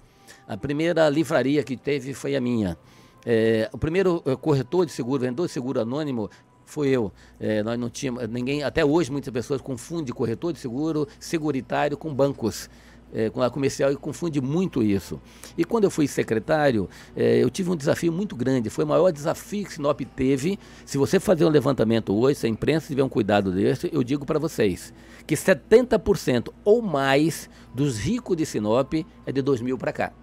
A 0.46 0.58
primeira 0.58 1.08
livraria 1.08 1.64
que 1.64 1.74
teve 1.74 2.12
foi 2.12 2.36
a 2.36 2.40
minha. 2.40 2.76
É, 3.24 3.70
o 3.72 3.78
primeiro 3.78 4.22
é, 4.26 4.36
corretor 4.36 4.84
de 4.84 4.92
seguro, 4.92 5.22
vendedor 5.22 5.46
de 5.46 5.52
seguro 5.52 5.80
anônimo, 5.80 6.28
foi 6.66 6.88
eu. 6.88 7.10
É, 7.38 7.62
nós 7.62 7.78
não 7.78 7.88
tínhamos, 7.88 8.28
ninguém, 8.28 8.62
até 8.62 8.84
hoje 8.84 9.10
muitas 9.10 9.32
pessoas 9.32 9.62
confundem 9.62 10.14
corretor 10.14 10.52
de 10.52 10.58
seguro, 10.58 11.08
seguritário 11.18 11.96
com 11.96 12.14
bancos 12.14 12.68
é, 13.12 13.30
a 13.34 13.50
comercial 13.50 13.92
e 13.92 13.96
confunde 13.96 14.40
muito 14.40 14.82
isso. 14.82 15.20
E 15.56 15.64
quando 15.64 15.84
eu 15.84 15.90
fui 15.90 16.06
secretário, 16.06 16.88
é, 17.16 17.42
eu 17.42 17.50
tive 17.50 17.70
um 17.70 17.76
desafio 17.76 18.12
muito 18.12 18.36
grande. 18.36 18.70
Foi 18.70 18.84
o 18.84 18.88
maior 18.88 19.10
desafio 19.10 19.64
que 19.64 19.74
Sinop 19.74 20.00
teve. 20.16 20.58
Se 20.84 20.98
você 20.98 21.18
fazer 21.18 21.44
um 21.44 21.50
levantamento 21.50 22.14
hoje, 22.14 22.40
se 22.40 22.46
a 22.46 22.48
imprensa 22.48 22.88
tiver 22.88 23.04
um 23.04 23.08
cuidado 23.08 23.52
desse, 23.52 23.90
eu 23.92 24.02
digo 24.02 24.24
para 24.24 24.38
vocês 24.38 24.92
que 25.26 25.34
70% 25.34 26.48
ou 26.64 26.82
mais 26.82 27.48
dos 27.74 27.98
ricos 27.98 28.36
de 28.36 28.44
Sinop 28.46 28.94
é 29.26 29.32
de 29.32 29.42
2000 29.42 29.78
para 29.78 29.92
cá. 29.92 30.19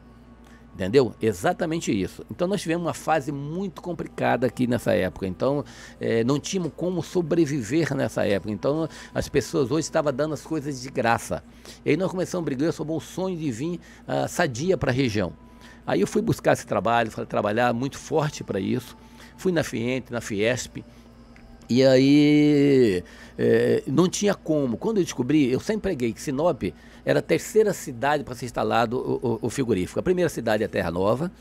Entendeu? 0.78 1.12
Exatamente 1.20 1.92
isso. 1.92 2.24
Então 2.30 2.48
nós 2.48 2.62
tivemos 2.62 2.86
uma 2.86 2.94
fase 2.94 3.32
muito 3.32 3.82
complicada 3.82 4.46
aqui 4.46 4.68
nessa 4.68 4.94
época. 4.94 5.26
Então 5.26 5.66
é, 6.00 6.24
não 6.24 6.40
tínhamos 6.40 6.72
como 6.76 7.02
sobreviver 7.02 7.96
nessa 7.96 8.28
época. 8.28 8.54
Então 8.54 8.88
as 9.12 9.28
pessoas 9.28 9.72
hoje 9.72 9.88
estavam 9.88 10.14
dando 10.14 10.36
as 10.36 10.44
coisas 10.44 10.80
de 10.80 10.92
graça. 10.92 11.44
E 11.84 11.90
aí 11.90 11.98
nós 11.98 12.12
começamos 12.12 12.44
a 12.44 12.46
brigar 12.46 12.72
sobre 12.72 12.94
o 12.94 13.00
sonho 13.00 13.36
de 13.36 13.50
vir 13.50 13.80
uh, 14.08 14.28
sadia 14.30 14.78
para 14.78 14.92
a 14.92 14.94
região. 14.94 15.34
Aí 15.84 16.02
eu 16.02 16.06
fui 16.06 16.22
buscar 16.22 16.54
esse 16.54 16.68
trabalho, 16.68 17.10
fui 17.10 17.26
trabalhar 17.26 17.74
muito 17.74 17.98
forte 17.98 18.44
para 18.44 18.60
isso. 18.60 18.96
Fui 19.36 19.52
na 19.52 19.64
Fiente, 19.64 20.14
na 20.14 20.22
Fiesp. 20.22 20.86
E 21.70 21.84
aí 21.84 23.04
é, 23.38 23.84
não 23.86 24.08
tinha 24.08 24.34
como. 24.34 24.78
Quando 24.78 24.98
eu 24.98 25.04
descobri, 25.04 25.52
eu 25.52 25.60
sempre 25.60 25.84
preguei 25.84 26.14
que 26.14 26.22
Sinop 26.22 26.64
era 27.06 27.20
a 27.20 27.22
terceira 27.22 27.74
cidade 27.74 28.24
para 28.24 28.36
ser 28.36 28.46
instalado 28.46 28.98
o, 28.98 29.34
o, 29.34 29.40
o, 29.44 29.50
frigorífico. 29.50 30.00
A 30.00 30.04
primeira 30.04 30.30
cidade 30.30 30.64
é 30.64 30.68
Terra 30.68 30.92
Nova, 30.92 31.32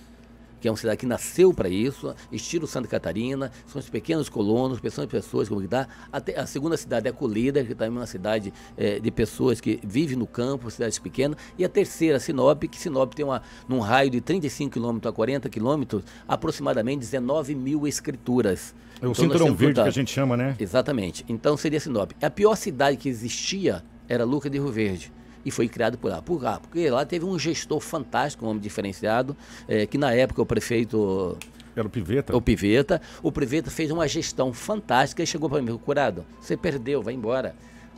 que 0.60 0.68
é 0.68 0.70
uma 0.70 0.76
cidade 0.76 0.98
que 0.98 1.06
nasceu 1.06 1.52
para 1.52 1.68
isso, 1.68 2.14
estilo 2.30 2.66
Santa 2.66 2.88
Catarina, 2.88 3.50
são 3.66 3.80
os 3.80 3.88
pequenos 3.88 4.28
colonos, 4.28 4.80
pessoas 4.80 5.06
pessoas 5.06 5.48
como 5.48 5.60
que 5.60 5.68
dá. 5.68 5.86
A, 6.12 6.42
a 6.42 6.46
segunda 6.46 6.76
cidade 6.76 7.08
é 7.08 7.12
Colida, 7.12 7.64
que 7.64 7.74
também 7.74 7.96
é 7.96 8.00
uma 8.00 8.06
cidade 8.06 8.52
é, 8.76 8.98
de 8.98 9.10
pessoas 9.10 9.60
que 9.60 9.80
vivem 9.84 10.16
no 10.16 10.26
campo, 10.26 10.70
cidades 10.70 10.98
pequenas. 10.98 11.38
E 11.58 11.64
a 11.64 11.68
terceira, 11.68 12.18
Sinop, 12.18 12.62
que 12.64 12.78
Sinop 12.78 13.12
tem 13.14 13.24
uma, 13.24 13.42
num 13.68 13.80
raio 13.80 14.10
de 14.10 14.20
35 14.20 14.72
quilômetros 14.72 15.12
a 15.12 15.14
40 15.14 15.48
quilômetros, 15.48 16.04
aproximadamente 16.26 17.00
19 17.00 17.54
mil 17.54 17.86
escrituras. 17.86 18.74
É 19.00 19.06
o 19.06 19.10
então, 19.10 19.14
cinturão 19.14 19.54
verde 19.54 19.82
que 19.82 19.88
a 19.88 19.90
gente 19.90 20.10
chama, 20.10 20.36
né? 20.36 20.56
Exatamente. 20.58 21.24
Então 21.28 21.56
seria 21.56 21.78
Sinop. 21.80 22.12
A 22.20 22.30
pior 22.30 22.56
cidade 22.56 22.96
que 22.96 23.08
existia 23.08 23.82
era 24.08 24.24
Luca 24.24 24.48
de 24.48 24.58
Rio 24.58 24.72
Verde 24.72 25.12
e 25.46 25.50
foi 25.52 25.68
criado 25.68 25.96
por 25.96 26.10
lá. 26.10 26.20
Por 26.20 26.42
lá, 26.42 26.58
porque 26.58 26.90
lá 26.90 27.06
teve 27.06 27.24
um 27.24 27.38
gestor 27.38 27.78
fantástico, 27.78 28.44
um 28.44 28.48
homem 28.48 28.60
diferenciado, 28.60 29.36
é, 29.68 29.86
que 29.86 29.96
na 29.96 30.12
época 30.12 30.42
o 30.42 30.46
prefeito. 30.46 31.38
Era 31.76 31.86
o 31.86 31.90
Piveta? 31.90 32.36
O 32.36 32.42
Piveta. 32.42 33.00
O 33.22 33.30
Piveta 33.30 33.70
fez 33.70 33.92
uma 33.92 34.08
gestão 34.08 34.52
fantástica 34.52 35.22
e 35.22 35.26
chegou 35.26 35.48
para 35.48 35.62
mim, 35.62 35.78
curado, 35.78 36.26
você 36.40 36.56
perdeu, 36.56 37.00
vai 37.00 37.14
embora. 37.14 37.54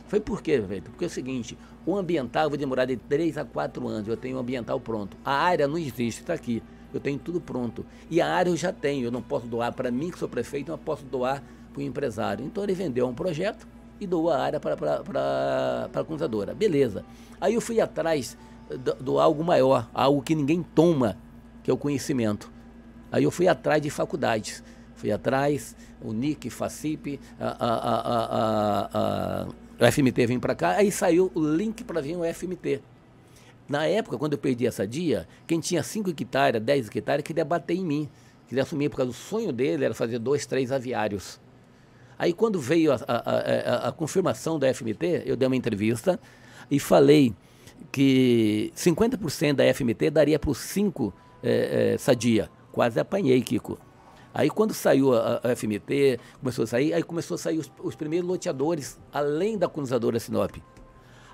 Foi 0.07 0.19
por 0.19 0.43
quê, 0.43 0.59
Piveta? 0.59 0.91
Porque 0.91 1.05
é 1.05 1.07
o 1.07 1.09
seguinte, 1.09 1.57
o 1.85 1.97
ambiental 1.97 2.49
vai 2.49 2.57
demorar 2.57 2.85
de 2.85 2.97
3 2.97 3.39
a 3.39 3.45
4 3.45 3.87
anos, 3.87 4.07
eu 4.07 4.15
tenho 4.15 4.37
o 4.37 4.39
ambiental 4.39 4.79
pronto. 4.79 5.17
A 5.25 5.33
área 5.33 5.67
não 5.67 5.77
existe, 5.77 6.21
está 6.21 6.33
aqui. 6.33 6.61
Eu 6.93 6.99
tenho 6.99 7.17
tudo 7.17 7.41
pronto. 7.41 7.83
E 8.11 8.21
a 8.21 8.27
área 8.27 8.49
eu 8.51 8.57
já 8.57 8.71
tenho, 8.71 9.05
eu 9.05 9.11
não 9.11 9.21
posso 9.23 9.47
doar 9.47 9.73
para 9.73 9.89
mim, 9.89 10.11
que 10.11 10.19
sou 10.19 10.29
prefeito, 10.29 10.71
mas 10.71 10.81
posso 10.81 11.03
doar 11.05 11.43
para 11.73 11.79
o 11.79 11.83
empresário. 11.83 12.45
Então 12.45 12.63
ele 12.63 12.73
vendeu 12.73 13.07
um 13.07 13.13
projeto 13.13 13.67
e 13.99 14.07
doou 14.07 14.29
a 14.29 14.39
área 14.39 14.59
para 14.59 15.89
a 15.93 16.03
contadora. 16.03 16.53
Beleza. 16.53 17.03
Aí 17.39 17.53
eu 17.53 17.61
fui 17.61 17.81
atrás 17.81 18.37
do, 18.69 18.93
do, 18.95 19.19
algo 19.19 19.43
maior, 19.43 19.89
algo 19.93 20.21
que 20.21 20.35
ninguém 20.35 20.63
toma, 20.63 21.17
que 21.63 21.71
é 21.71 21.73
o 21.73 21.77
conhecimento. 21.77 22.51
Aí 23.11 23.23
eu 23.23 23.31
fui 23.31 23.47
atrás 23.47 23.81
de 23.81 23.89
faculdades. 23.89 24.63
Fui 24.95 25.11
atrás, 25.11 25.75
o 26.01 26.11
NIC, 26.11 26.49
FACIP, 26.49 27.19
a, 27.39 27.47
a, 27.47 27.75
a, 28.89 29.47
a, 29.79 29.91
FMT 29.91 30.27
vem 30.27 30.39
para 30.39 30.53
cá, 30.53 30.71
aí 30.71 30.91
saiu 30.91 31.31
o 31.33 31.39
link 31.39 31.85
para 31.85 32.01
vir 32.01 32.17
o 32.17 32.33
FMT. 32.33 32.81
Na 33.67 33.85
época, 33.85 34.17
quando 34.17 34.33
eu 34.33 34.37
perdi 34.37 34.67
essa 34.67 34.85
dia, 34.85 35.25
quem 35.47 35.59
tinha 35.59 35.81
5 35.81 36.09
hectares, 36.09 36.61
10 36.61 36.87
hectares, 36.87 37.23
queria 37.23 37.45
bater 37.45 37.75
em 37.75 37.85
mim. 37.85 38.09
Queria 38.49 38.63
assumir, 38.63 38.89
por 38.89 38.97
causa 38.97 39.11
do 39.11 39.15
sonho 39.15 39.53
dele 39.53 39.85
era 39.85 39.93
fazer 39.93 40.19
dois, 40.19 40.45
três 40.45 40.71
aviários. 40.71 41.39
Aí, 42.19 42.33
quando 42.33 42.59
veio 42.59 42.91
a, 42.91 42.99
a, 43.07 43.15
a, 43.15 43.87
a 43.87 43.91
confirmação 43.93 44.59
da 44.59 44.71
FMT, 44.73 45.23
eu 45.25 45.37
dei 45.37 45.47
uma 45.47 45.55
entrevista 45.55 46.19
e 46.69 46.77
falei 46.77 47.33
que 47.93 48.73
50% 48.75 49.53
da 49.53 49.73
FMT 49.73 50.09
daria 50.11 50.37
para 50.37 50.49
os 50.49 50.57
5 50.57 51.13
é, 51.41 51.93
é, 51.93 51.97
Sadia. 51.97 52.49
Quase 52.73 52.99
apanhei, 52.99 53.41
Kiko. 53.41 53.79
Aí 54.33 54.49
quando 54.49 54.73
saiu 54.73 55.13
a, 55.15 55.39
a, 55.43 55.55
FMT, 55.55 56.19
começou 56.39 56.63
a 56.63 56.67
sair, 56.67 56.93
aí 56.93 57.01
começou 57.01 57.35
a 57.35 57.37
sair 57.37 57.57
os, 57.57 57.71
os 57.81 57.95
primeiros 57.95 58.27
loteadores, 58.27 58.99
além 59.11 59.57
da 59.57 59.67
colonizadora 59.67 60.19
Sinop. 60.19 60.57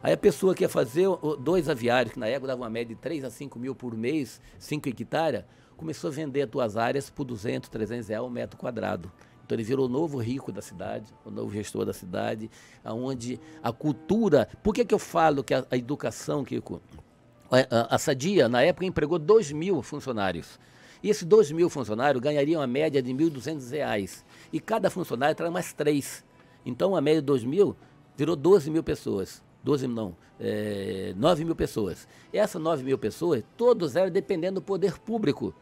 Aí 0.01 0.13
a 0.13 0.18
pessoa 0.18 0.54
que 0.54 0.63
ia 0.63 0.70
fazer 0.70 1.08
dois 1.39 1.68
aviários, 1.68 2.13
que 2.13 2.20
na 2.20 2.27
época 2.27 2.48
dava 2.48 2.62
uma 2.62 2.70
média 2.70 2.96
de 2.96 3.01
3 3.01 3.25
a 3.25 3.30
5 3.32 3.58
mil 3.58 3.74
por 3.74 3.98
mês, 3.98 4.39
5 4.60 4.88
hectares, 4.88 5.44
começou 5.75 6.10
a 6.10 6.13
vender 6.13 6.44
as 6.44 6.50
tuas 6.50 6.77
áreas 6.77 7.10
por 7.10 7.25
200, 7.25 7.70
300 7.70 8.08
reais 8.08 8.24
o 8.24 8.30
metro 8.30 8.58
quadrado. 8.58 9.12
Então 9.46 9.56
ele 9.56 9.64
virou 9.64 9.86
o 9.86 9.90
novo 9.90 10.18
rico 10.18 10.52
da 10.52 10.62
cidade, 10.62 11.14
o 11.24 11.30
novo 11.30 11.54
gestor 11.54 11.86
da 11.86 11.94
cidade, 11.94 12.50
aonde 12.84 13.40
a 13.62 13.72
cultura... 13.72 14.50
Por 14.64 14.74
que, 14.74 14.84
que 14.84 14.94
eu 14.94 14.98
falo 14.98 15.44
que 15.44 15.54
a, 15.54 15.64
a 15.70 15.78
educação, 15.78 16.44
Kiko... 16.44 16.82
A, 17.52 17.96
a, 17.96 17.98
Sadia, 18.00 18.50
na 18.50 18.64
época, 18.64 18.88
empregou 18.88 19.20
2 19.20 19.52
mil 19.52 19.84
funcionários. 19.84 20.60
E 21.04 21.12
esses 21.12 21.24
2 21.24 21.52
mil 21.52 21.70
funcionários 21.70 22.22
ganhariam 22.22 22.60
a 22.60 22.66
média 22.66 23.04
de 23.04 23.12
R$ 23.14 23.30
1.200. 23.30 24.24
E 24.52 24.60
cada 24.60 24.90
funcionário 24.90 25.36
traz 25.36 25.54
mais 25.54 25.72
três. 25.72 26.25
Então, 26.66 26.96
a 26.96 27.02
média 27.02 27.22
de 27.22 27.28
2 27.28 27.44
mil 27.44 27.75
virou 28.18 28.36
12 28.36 28.72
mil 28.72 28.84
pessoas. 28.84 29.44
12 29.64 29.88
não, 29.88 30.16
é, 30.40 31.14
9 31.16 31.46
mil 31.46 31.56
pessoas. 31.56 32.08
Essas 32.34 32.60
9 32.60 32.84
mil 32.84 32.98
pessoas, 32.98 33.44
todos 33.56 33.96
eram 33.96 34.10
dependendo 34.10 34.60
do 34.60 34.64
poder 34.64 34.98
público. 35.00 35.54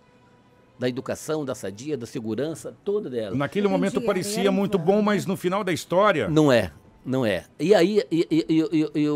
Da 0.78 0.90
educação, 0.90 1.46
da 1.46 1.54
sadia, 1.54 1.96
da 1.96 2.06
segurança, 2.06 2.76
toda 2.84 3.10
dela. 3.10 3.36
Naquele 3.36 3.68
momento 3.68 4.02
parecia 4.02 4.52
muito 4.52 4.78
bom, 4.78 5.02
mas 5.02 5.26
no 5.26 5.38
final 5.38 5.64
da 5.64 5.72
história. 5.72 6.28
Não 6.28 6.52
é, 6.52 6.72
não 7.06 7.26
é. 7.26 7.46
E 7.60 7.76
aí, 7.76 8.02
e, 8.12 8.28
e, 8.30 8.70
e, 8.96 9.08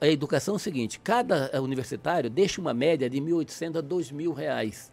a 0.00 0.08
educação 0.08 0.54
é 0.54 0.56
o 0.56 0.60
seguinte: 0.60 0.98
cada 0.98 1.50
universitário 1.62 2.28
deixa 2.28 2.60
uma 2.60 2.74
média 2.74 3.08
de 3.08 3.20
1.800 3.20 3.78
a 3.78 3.82
2.000 3.82 4.34
reais 4.34 4.92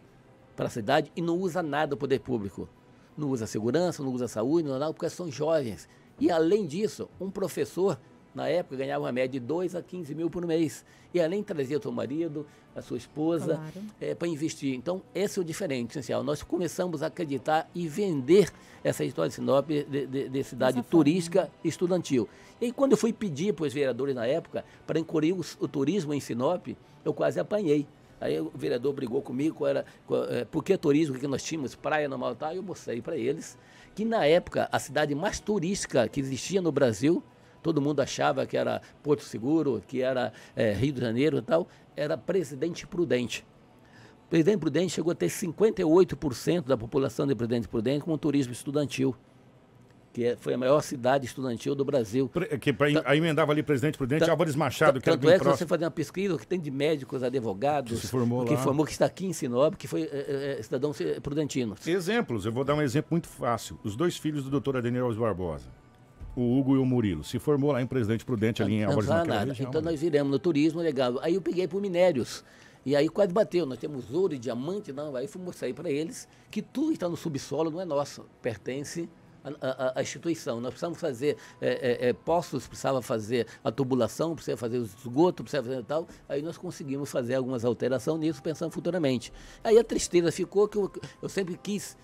para 0.54 0.66
a 0.66 0.70
cidade 0.70 1.10
e 1.16 1.22
não 1.22 1.38
usa 1.38 1.62
nada 1.62 1.88
do 1.88 1.96
poder 1.96 2.20
público. 2.20 2.68
Não 3.16 3.28
usa 3.28 3.46
segurança, 3.46 4.02
não 4.02 4.12
usa 4.12 4.28
saúde, 4.28 4.68
não 4.68 4.78
nada, 4.78 4.92
porque 4.92 5.08
são 5.10 5.30
jovens. 5.30 5.88
E 6.18 6.30
além 6.30 6.66
disso, 6.66 7.08
um 7.20 7.30
professor 7.30 7.98
na 8.34 8.48
época, 8.48 8.76
ganhava 8.76 9.04
uma 9.04 9.12
média 9.12 9.40
de 9.40 9.46
2 9.46 9.74
a 9.74 9.82
15 9.82 10.14
mil 10.14 10.30
por 10.30 10.46
mês. 10.46 10.84
E 11.12 11.20
além 11.20 11.42
trazia 11.42 11.78
o 11.78 11.82
seu 11.82 11.90
marido, 11.90 12.46
a 12.74 12.80
sua 12.80 12.96
esposa, 12.96 13.56
claro. 13.56 13.86
é, 14.00 14.14
para 14.14 14.28
investir. 14.28 14.74
Então, 14.74 15.02
esse 15.14 15.38
é 15.38 15.42
o 15.42 15.44
diferente, 15.44 15.90
essencial. 15.90 16.22
Nós 16.22 16.42
começamos 16.42 17.02
a 17.02 17.08
acreditar 17.08 17.68
e 17.74 17.88
vender 17.88 18.50
essa 18.84 19.04
história 19.04 19.28
de 19.28 19.34
Sinop, 19.34 19.68
de, 19.68 19.84
de, 19.84 20.28
de 20.28 20.44
cidade 20.44 20.78
essa 20.78 20.88
turística 20.88 21.40
forma. 21.42 21.54
estudantil. 21.64 22.28
E 22.60 22.70
quando 22.70 22.92
eu 22.92 22.98
fui 22.98 23.12
pedir 23.12 23.52
para 23.52 23.66
os 23.66 23.72
vereadores 23.72 24.14
na 24.14 24.26
época 24.26 24.64
para 24.86 24.98
incluir 24.98 25.32
o, 25.32 25.40
o, 25.58 25.68
turismo 25.68 26.14
em 26.14 26.20
Sinop, 26.20 26.68
eu 27.04 27.12
quase 27.12 27.40
apanhei. 27.40 27.86
Aí 28.20 28.38
o 28.38 28.52
vereador 28.54 28.92
brigou 28.92 29.22
comigo, 29.22 29.66
era, 29.66 29.84
é, 30.28 30.44
por 30.44 30.62
que 30.62 30.76
turismo, 30.76 31.18
que 31.18 31.26
nós 31.26 31.42
tínhamos 31.42 31.74
praia 31.74 32.08
normal, 32.08 32.34
tal, 32.36 32.52
e 32.52 32.56
eu 32.56 32.62
mostrei 32.62 33.00
para 33.00 33.16
eles 33.16 33.58
que 33.94 34.04
na 34.04 34.24
época 34.24 34.68
a 34.70 34.78
cidade 34.78 35.14
mais 35.14 35.40
turística 35.40 36.06
que 36.06 36.20
existia 36.20 36.60
no 36.60 36.70
Brasil 36.70 37.22
todo 37.62 37.80
mundo 37.80 38.00
achava 38.00 38.46
que 38.46 38.56
era 38.56 38.80
Porto 39.02 39.22
Seguro, 39.22 39.82
que 39.86 40.02
era 40.02 40.32
é, 40.56 40.72
Rio 40.72 40.92
de 40.92 41.00
Janeiro 41.00 41.38
e 41.38 41.42
tal, 41.42 41.68
era 41.96 42.16
Presidente 42.16 42.86
Prudente. 42.86 43.44
Presidente 44.28 44.58
Prudente 44.58 44.92
chegou 44.92 45.10
a 45.10 45.14
ter 45.14 45.26
58% 45.26 46.66
da 46.66 46.76
população 46.76 47.26
de 47.26 47.34
Presidente 47.34 47.68
Prudente 47.68 48.04
com 48.04 48.16
turismo 48.16 48.52
estudantil. 48.52 49.14
que 50.12 50.24
é, 50.24 50.36
foi 50.36 50.54
a 50.54 50.58
maior 50.58 50.80
cidade 50.82 51.26
estudantil 51.26 51.74
do 51.74 51.84
Brasil. 51.84 52.30
Que 52.60 52.72
pra, 52.72 52.86
aí 53.04 53.18
emendava 53.18 53.52
ali 53.52 53.62
presidente 53.62 53.98
Prudente 53.98 54.30
Álvares 54.30 54.54
Machado, 54.54 55.00
que 55.00 55.04
tanto 55.04 55.24
era 55.26 55.34
é 55.34 55.38
que 55.38 55.44
próximo. 55.44 55.58
você 55.58 55.66
fazer 55.66 55.84
uma 55.84 55.90
pesquisa 55.90 56.38
que 56.38 56.46
tem 56.46 56.60
de 56.60 56.70
médicos, 56.70 57.22
advogados, 57.22 57.92
que 57.92 58.06
se 58.06 58.08
formou 58.08 58.44
que 58.44 58.54
lá. 58.54 58.58
formou, 58.58 58.86
que 58.86 58.92
está 58.92 59.06
aqui 59.06 59.26
em 59.26 59.32
Sinop, 59.32 59.74
que 59.74 59.88
foi 59.88 60.02
é, 60.02 60.56
é, 60.58 60.62
cidadão 60.62 60.92
prudentino. 61.22 61.74
Exemplos, 61.84 62.46
eu 62.46 62.52
vou 62.52 62.64
dar 62.64 62.74
um 62.74 62.82
exemplo 62.82 63.08
muito 63.10 63.28
fácil. 63.28 63.78
Os 63.82 63.96
dois 63.96 64.16
filhos 64.16 64.44
do 64.44 64.50
doutor 64.50 64.76
Adenir 64.76 65.02
Alves 65.02 65.18
Barbosa 65.18 65.79
o 66.42 66.58
Hugo 66.58 66.76
e 66.76 66.78
o 66.78 66.84
Murilo. 66.84 67.24
Se 67.24 67.38
formou 67.38 67.72
lá 67.72 67.82
em 67.82 67.86
Presidente 67.86 68.24
Prudente, 68.24 68.62
ali 68.62 68.74
em 68.74 68.84
Álvares 68.84 69.08
nada. 69.08 69.44
Região, 69.44 69.68
então 69.68 69.80
né? 69.80 69.90
nós 69.90 70.00
viramos 70.00 70.30
no 70.30 70.38
turismo, 70.38 70.80
legal. 70.80 71.18
Aí 71.20 71.34
eu 71.34 71.42
peguei 71.42 71.66
por 71.68 71.80
minérios. 71.80 72.44
E 72.84 72.96
aí 72.96 73.08
quase 73.08 73.32
bateu. 73.32 73.66
Nós 73.66 73.78
temos 73.78 74.12
ouro 74.12 74.34
e 74.34 74.38
diamante, 74.38 74.92
não. 74.92 75.14
Aí 75.14 75.26
fomos 75.26 75.56
sair 75.56 75.74
para 75.74 75.90
eles 75.90 76.28
que 76.50 76.62
tudo 76.62 76.92
está 76.92 77.08
no 77.08 77.16
subsolo 77.16 77.70
não 77.70 77.80
é 77.80 77.84
nosso, 77.84 78.24
pertence 78.40 79.08
à, 79.44 80.00
instituição. 80.00 80.60
Nós 80.60 80.70
precisamos 80.70 80.98
fazer 80.98 81.36
é, 81.60 81.68
é, 81.68 82.08
é, 82.08 82.12
poços, 82.12 82.66
precisava 82.66 83.02
fazer 83.02 83.46
a 83.62 83.70
tubulação, 83.70 84.34
precisava 84.34 84.58
fazer 84.58 84.78
o 84.78 84.84
esgoto, 84.84 85.42
precisava 85.42 85.68
fazer 85.68 85.84
tal. 85.84 86.08
Aí 86.28 86.42
nós 86.42 86.56
conseguimos 86.56 87.10
fazer 87.10 87.34
algumas 87.34 87.64
alterações 87.64 88.20
nisso, 88.20 88.42
pensando 88.42 88.70
futuramente. 88.70 89.32
Aí 89.62 89.78
a 89.78 89.84
tristeza 89.84 90.30
ficou 90.32 90.68
que 90.68 90.78
eu, 90.78 90.90
eu 91.22 91.28
sempre 91.28 91.58
quis 91.62 91.96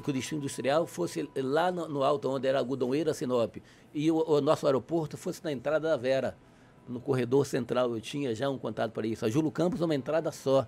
que, 0.00 0.10
o 0.10 0.12
destino 0.12 0.38
industrial 0.38 0.86
fosse 0.86 1.28
lá 1.36 1.70
no, 1.70 1.88
no, 1.88 2.02
alto, 2.02 2.28
onde 2.30 2.46
era 2.46 2.58
Algodãoeira, 2.58 3.12
Sinop, 3.12 3.56
e 3.92 4.10
o, 4.10 4.16
o, 4.16 4.40
nosso 4.40 4.66
aeroporto 4.66 5.16
fosse 5.16 5.42
na 5.44 5.52
entrada 5.52 5.88
da 5.88 5.96
Vera, 5.96 6.36
no 6.88 7.00
corredor 7.00 7.44
central. 7.44 7.94
Eu 7.94 8.00
tinha 8.00 8.34
já 8.34 8.48
um 8.48 8.58
contato 8.58 8.92
para 8.92 9.06
isso. 9.06 9.24
A 9.24 9.28
Júlio 9.28 9.50
Campos, 9.50 9.80
uma 9.80 9.94
entrada 9.94 10.32
só. 10.32 10.66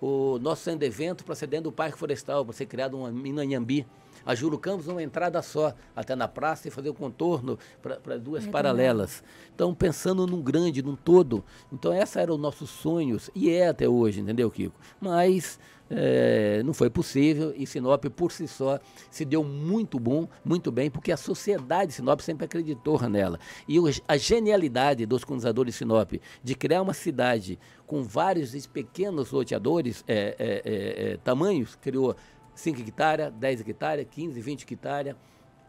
O 0.00 0.38
nosso 0.38 0.62
centro 0.62 0.80
de 0.80 0.86
evento 0.86 1.24
para 1.24 1.34
ser 1.34 1.46
dentro 1.46 1.64
do 1.64 1.72
Parque 1.72 1.98
Florestal, 1.98 2.44
para 2.44 2.54
ser 2.54 2.66
criado 2.66 2.96
uma 2.96 3.10
mina 3.10 3.44
Inhambi. 3.44 3.86
A 4.24 4.34
Júlio 4.34 4.58
Campos, 4.58 4.88
uma 4.88 5.02
entrada 5.02 5.40
só, 5.40 5.72
até 5.94 6.16
na 6.16 6.26
praça 6.26 6.66
e 6.66 6.70
fazer 6.70 6.88
o 6.88 6.94
contorno 6.94 7.58
para 7.80 8.18
duas 8.18 8.46
é 8.46 8.50
paralelas. 8.50 9.22
Então, 9.54 9.72
pensando 9.72 10.26
num 10.26 10.42
grande, 10.42 10.82
num 10.82 10.96
todo. 10.96 11.44
Então, 11.72 11.94
esses 11.94 12.16
eram 12.16 12.34
os 12.34 12.40
nossos 12.40 12.68
sonhos, 12.68 13.30
e 13.34 13.50
é 13.50 13.68
até 13.68 13.88
hoje, 13.88 14.20
entendeu, 14.20 14.50
Kiko? 14.50 14.74
Mas 15.00 15.60
é, 15.88 16.62
não 16.64 16.74
foi 16.74 16.90
possível 16.90 17.54
e 17.56 17.66
Sinop 17.66 18.04
por 18.06 18.32
si 18.32 18.48
só 18.48 18.80
se 19.10 19.24
deu 19.24 19.44
muito 19.44 20.00
bom, 20.00 20.28
muito 20.44 20.72
bem, 20.72 20.90
porque 20.90 21.12
a 21.12 21.16
sociedade 21.16 21.88
de 21.88 21.94
Sinop 21.94 22.20
sempre 22.20 22.44
acreditou 22.44 23.00
nela. 23.08 23.38
E 23.68 23.76
a 24.08 24.16
genialidade 24.16 25.06
dos 25.06 25.24
colonizadores 25.24 25.74
de 25.74 25.78
Sinop 25.78 26.14
de 26.42 26.54
criar 26.54 26.82
uma 26.82 26.94
cidade 26.94 27.58
com 27.86 28.02
vários 28.02 28.66
pequenos 28.66 29.30
loteadores, 29.30 30.04
é, 30.06 30.34
é, 30.38 30.62
é, 30.64 31.12
é 31.12 31.16
tamanhos, 31.18 31.76
criou 31.76 32.16
5 32.54 32.80
hectares, 32.80 33.32
10 33.34 33.60
hectares, 33.60 34.06
15, 34.10 34.40
20 34.40 34.62
hectares 34.62 35.16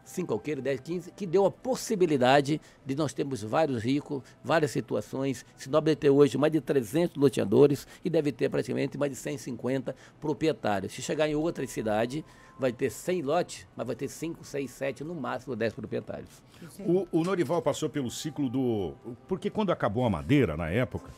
5 0.08 0.32
alqueires, 0.32 0.64
10, 0.64 0.80
15, 0.80 1.12
que 1.12 1.26
deu 1.26 1.44
a 1.44 1.50
possibilidade 1.50 2.60
de 2.84 2.94
nós 2.94 3.12
termos 3.12 3.42
vários 3.42 3.82
ricos, 3.82 4.22
várias 4.42 4.70
situações. 4.70 5.44
Sinop 5.56 5.84
deve 5.84 5.96
ter 5.96 6.10
hoje 6.10 6.38
mais 6.38 6.52
de 6.52 6.60
300 6.60 7.16
loteadores 7.16 7.86
e 8.04 8.08
deve 8.08 8.32
ter 8.32 8.48
praticamente 8.48 8.96
mais 8.96 9.12
de 9.12 9.18
150 9.18 9.94
proprietários. 10.20 10.92
Se 10.92 11.02
chegar 11.02 11.28
em 11.28 11.34
outra 11.34 11.66
cidade, 11.66 12.24
vai 12.58 12.72
ter 12.72 12.90
100 12.90 13.22
lotes, 13.22 13.66
mas 13.76 13.86
vai 13.86 13.94
ter 13.94 14.08
5, 14.08 14.42
6, 14.42 14.70
7, 14.70 15.04
no 15.04 15.14
máximo 15.14 15.54
10 15.54 15.74
proprietários. 15.74 16.42
O, 16.80 17.06
o 17.12 17.22
Norival 17.22 17.60
passou 17.60 17.88
pelo 17.88 18.10
ciclo 18.10 18.48
do... 18.48 18.94
Porque 19.28 19.50
quando 19.50 19.70
acabou 19.70 20.04
a 20.04 20.10
madeira, 20.10 20.56
na 20.56 20.70
época, 20.70 21.10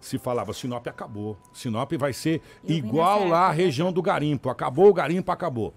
se 0.00 0.18
falava 0.18 0.52
Sinop 0.52 0.86
acabou. 0.86 1.36
Sinop 1.52 1.92
vai 1.94 2.12
ser 2.12 2.40
igual 2.64 3.26
lá 3.26 3.46
a 3.46 3.50
né? 3.50 3.56
região 3.56 3.92
do 3.92 4.02
garimpo. 4.02 4.48
Acabou 4.48 4.88
o 4.88 4.94
garimpo, 4.94 5.30
acabou. 5.30 5.74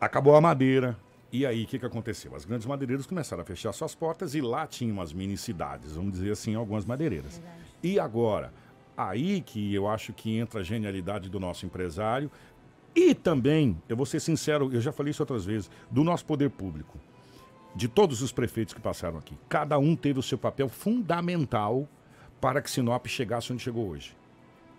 Acabou 0.00 0.36
a 0.36 0.40
madeira, 0.40 0.96
e 1.30 1.44
aí, 1.44 1.64
o 1.64 1.66
que, 1.66 1.78
que 1.78 1.84
aconteceu? 1.84 2.34
As 2.34 2.46
grandes 2.46 2.66
madeireiras 2.66 3.06
começaram 3.06 3.42
a 3.42 3.44
fechar 3.44 3.72
suas 3.72 3.94
portas 3.94 4.34
e 4.34 4.40
lá 4.40 4.66
tinham 4.66 4.94
umas 4.94 5.12
mini 5.12 5.36
cidades, 5.36 5.92
vamos 5.94 6.12
dizer 6.12 6.32
assim, 6.32 6.54
algumas 6.54 6.86
madeireiras. 6.86 7.38
Verdade. 7.38 7.58
E 7.82 8.00
agora, 8.00 8.52
aí 8.96 9.42
que 9.42 9.74
eu 9.74 9.86
acho 9.86 10.14
que 10.14 10.38
entra 10.38 10.60
a 10.60 10.62
genialidade 10.62 11.28
do 11.28 11.38
nosso 11.38 11.66
empresário 11.66 12.30
e 12.94 13.14
também, 13.14 13.80
eu 13.88 13.96
vou 13.96 14.06
ser 14.06 14.20
sincero, 14.20 14.72
eu 14.72 14.80
já 14.80 14.90
falei 14.90 15.10
isso 15.10 15.22
outras 15.22 15.44
vezes, 15.44 15.70
do 15.90 16.02
nosso 16.02 16.24
poder 16.24 16.48
público, 16.48 16.98
de 17.76 17.88
todos 17.88 18.22
os 18.22 18.32
prefeitos 18.32 18.72
que 18.72 18.80
passaram 18.80 19.18
aqui. 19.18 19.36
Cada 19.50 19.78
um 19.78 19.94
teve 19.94 20.18
o 20.18 20.22
seu 20.22 20.38
papel 20.38 20.68
fundamental 20.68 21.86
para 22.40 22.60
que 22.62 22.70
Sinop 22.70 23.06
chegasse 23.06 23.52
onde 23.52 23.62
chegou 23.62 23.88
hoje. 23.88 24.16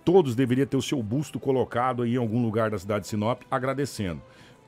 Todos 0.04 0.36
deveriam 0.36 0.65
ter 0.65 0.78
o 0.78 0.82
seu 0.82 1.02
busto 1.04 1.39
colocado 1.39 2.04
aí 2.04 2.13
em 2.13 2.17
algum 2.17 2.41
lugar 2.41 2.72
da 2.72 2.80
cidade 2.80 3.04
de 3.04 3.10
Sinop, 3.10 3.43
agradecendo. 3.50 4.22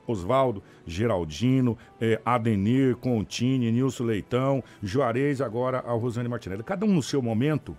Oswaldo, 0.06 0.62
Geraldino, 0.86 1.78
eh, 2.00 2.20
Adenir, 2.24 2.96
Contini, 2.96 3.70
Nilson 3.70 4.04
Leitão, 4.04 4.62
Juarez, 4.82 5.40
agora 5.40 5.78
a 5.78 5.92
Rosane 5.92 6.28
Martinelli. 6.28 6.62
Cada 6.62 6.84
um 6.84 6.92
no 6.92 7.02
seu 7.02 7.22
momento 7.22 7.76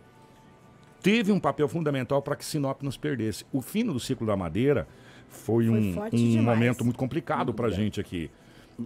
teve 1.02 1.32
um 1.32 1.40
papel 1.40 1.68
fundamental 1.68 2.22
para 2.22 2.36
que 2.36 2.46
Sinop 2.46 2.82
nos 2.82 2.98
perdesse. 2.98 3.46
O 3.52 3.62
fim 3.62 3.86
do 3.86 4.00
ciclo 4.00 4.26
da 4.26 4.38
madeira 4.38 4.88
foi, 5.28 5.66
foi 5.66 5.70
um, 5.70 6.40
um 6.40 6.44
momento 6.44 6.84
muito 6.86 6.98
complicado 6.98 7.54
para 7.54 7.68
a 7.68 7.72
gente 7.72 8.00
aqui. 8.00 8.32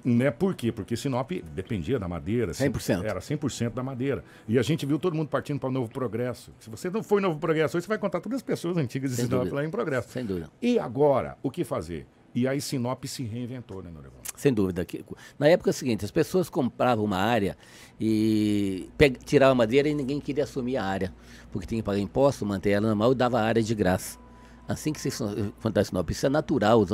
Né? 0.04 0.32
Por 0.32 0.56
quê? 0.56 0.72
Porque 0.72 0.96
Sinop 0.96 1.32
dependia 1.54 2.00
da 2.00 2.08
madeira. 2.08 2.52
100%. 2.52 3.04
Era 3.04 3.20
100% 3.20 3.74
da 3.74 3.84
madeira. 3.84 4.24
E 4.48 4.58
a 4.60 4.62
gente 4.62 4.86
viu 4.86 5.00
todo 5.00 5.16
mundo 5.16 5.30
partindo 5.30 5.60
para 5.60 5.70
o 5.70 5.72
Novo 5.72 5.90
Progresso. 5.90 6.52
Se 6.60 6.70
você 6.70 6.90
não 6.90 7.04
foi 7.04 7.22
Novo 7.22 7.40
Progresso, 7.40 7.80
você 7.80 7.88
vai 7.88 7.98
contar 7.98 8.20
todas 8.22 8.38
as 8.38 8.44
pessoas 8.44 8.78
antigas 8.78 9.12
de 9.12 9.18
Sem 9.18 9.26
Sinop 9.26 9.40
dúvida. 9.40 9.56
lá 9.56 9.66
em 9.66 9.70
Progresso. 9.70 10.10
Sem 10.10 10.26
dúvida. 10.26 10.50
E 10.62 10.78
agora, 10.78 11.38
o 11.42 11.50
que 11.50 11.64
fazer? 11.64 12.06
E 12.36 12.48
aí 12.48 12.62
Sinop 12.62 13.04
se 13.06 13.24
reinventou, 13.24 13.82
né, 13.82 13.90
Norival? 13.90 14.20
Sem 14.36 14.54
dúvida. 14.54 14.86
Na 15.40 15.48
época 15.48 15.70
é 15.70 15.72
o 15.72 15.74
seguinte, 15.74 16.06
as 16.06 16.12
pessoas 16.12 16.50
compravam 16.50 17.04
uma 17.04 17.18
área 17.18 17.58
e 18.00 18.90
tiravam 19.26 19.54
a 19.54 19.56
madeira 19.56 19.90
e 19.90 19.96
ninguém 19.96 20.20
queria 20.20 20.44
assumir 20.44 20.78
a 20.78 20.84
área, 20.84 21.12
porque 21.52 21.66
tinha 21.66 21.82
que 21.82 21.86
pagar 21.86 21.98
imposto, 21.98 22.46
manter 22.46 22.72
ela 22.72 22.86
normal 22.88 23.14
e 23.14 23.16
dava 23.16 23.40
a 23.40 23.44
área 23.44 23.64
de 23.64 23.74
graça. 23.74 24.20
Assim 24.68 24.92
que 24.92 25.00
se 25.00 25.10
fantasma 25.60 26.00
Sinop, 26.00 26.10
isso 26.10 26.26
é 26.26 26.30
natural, 26.30 26.86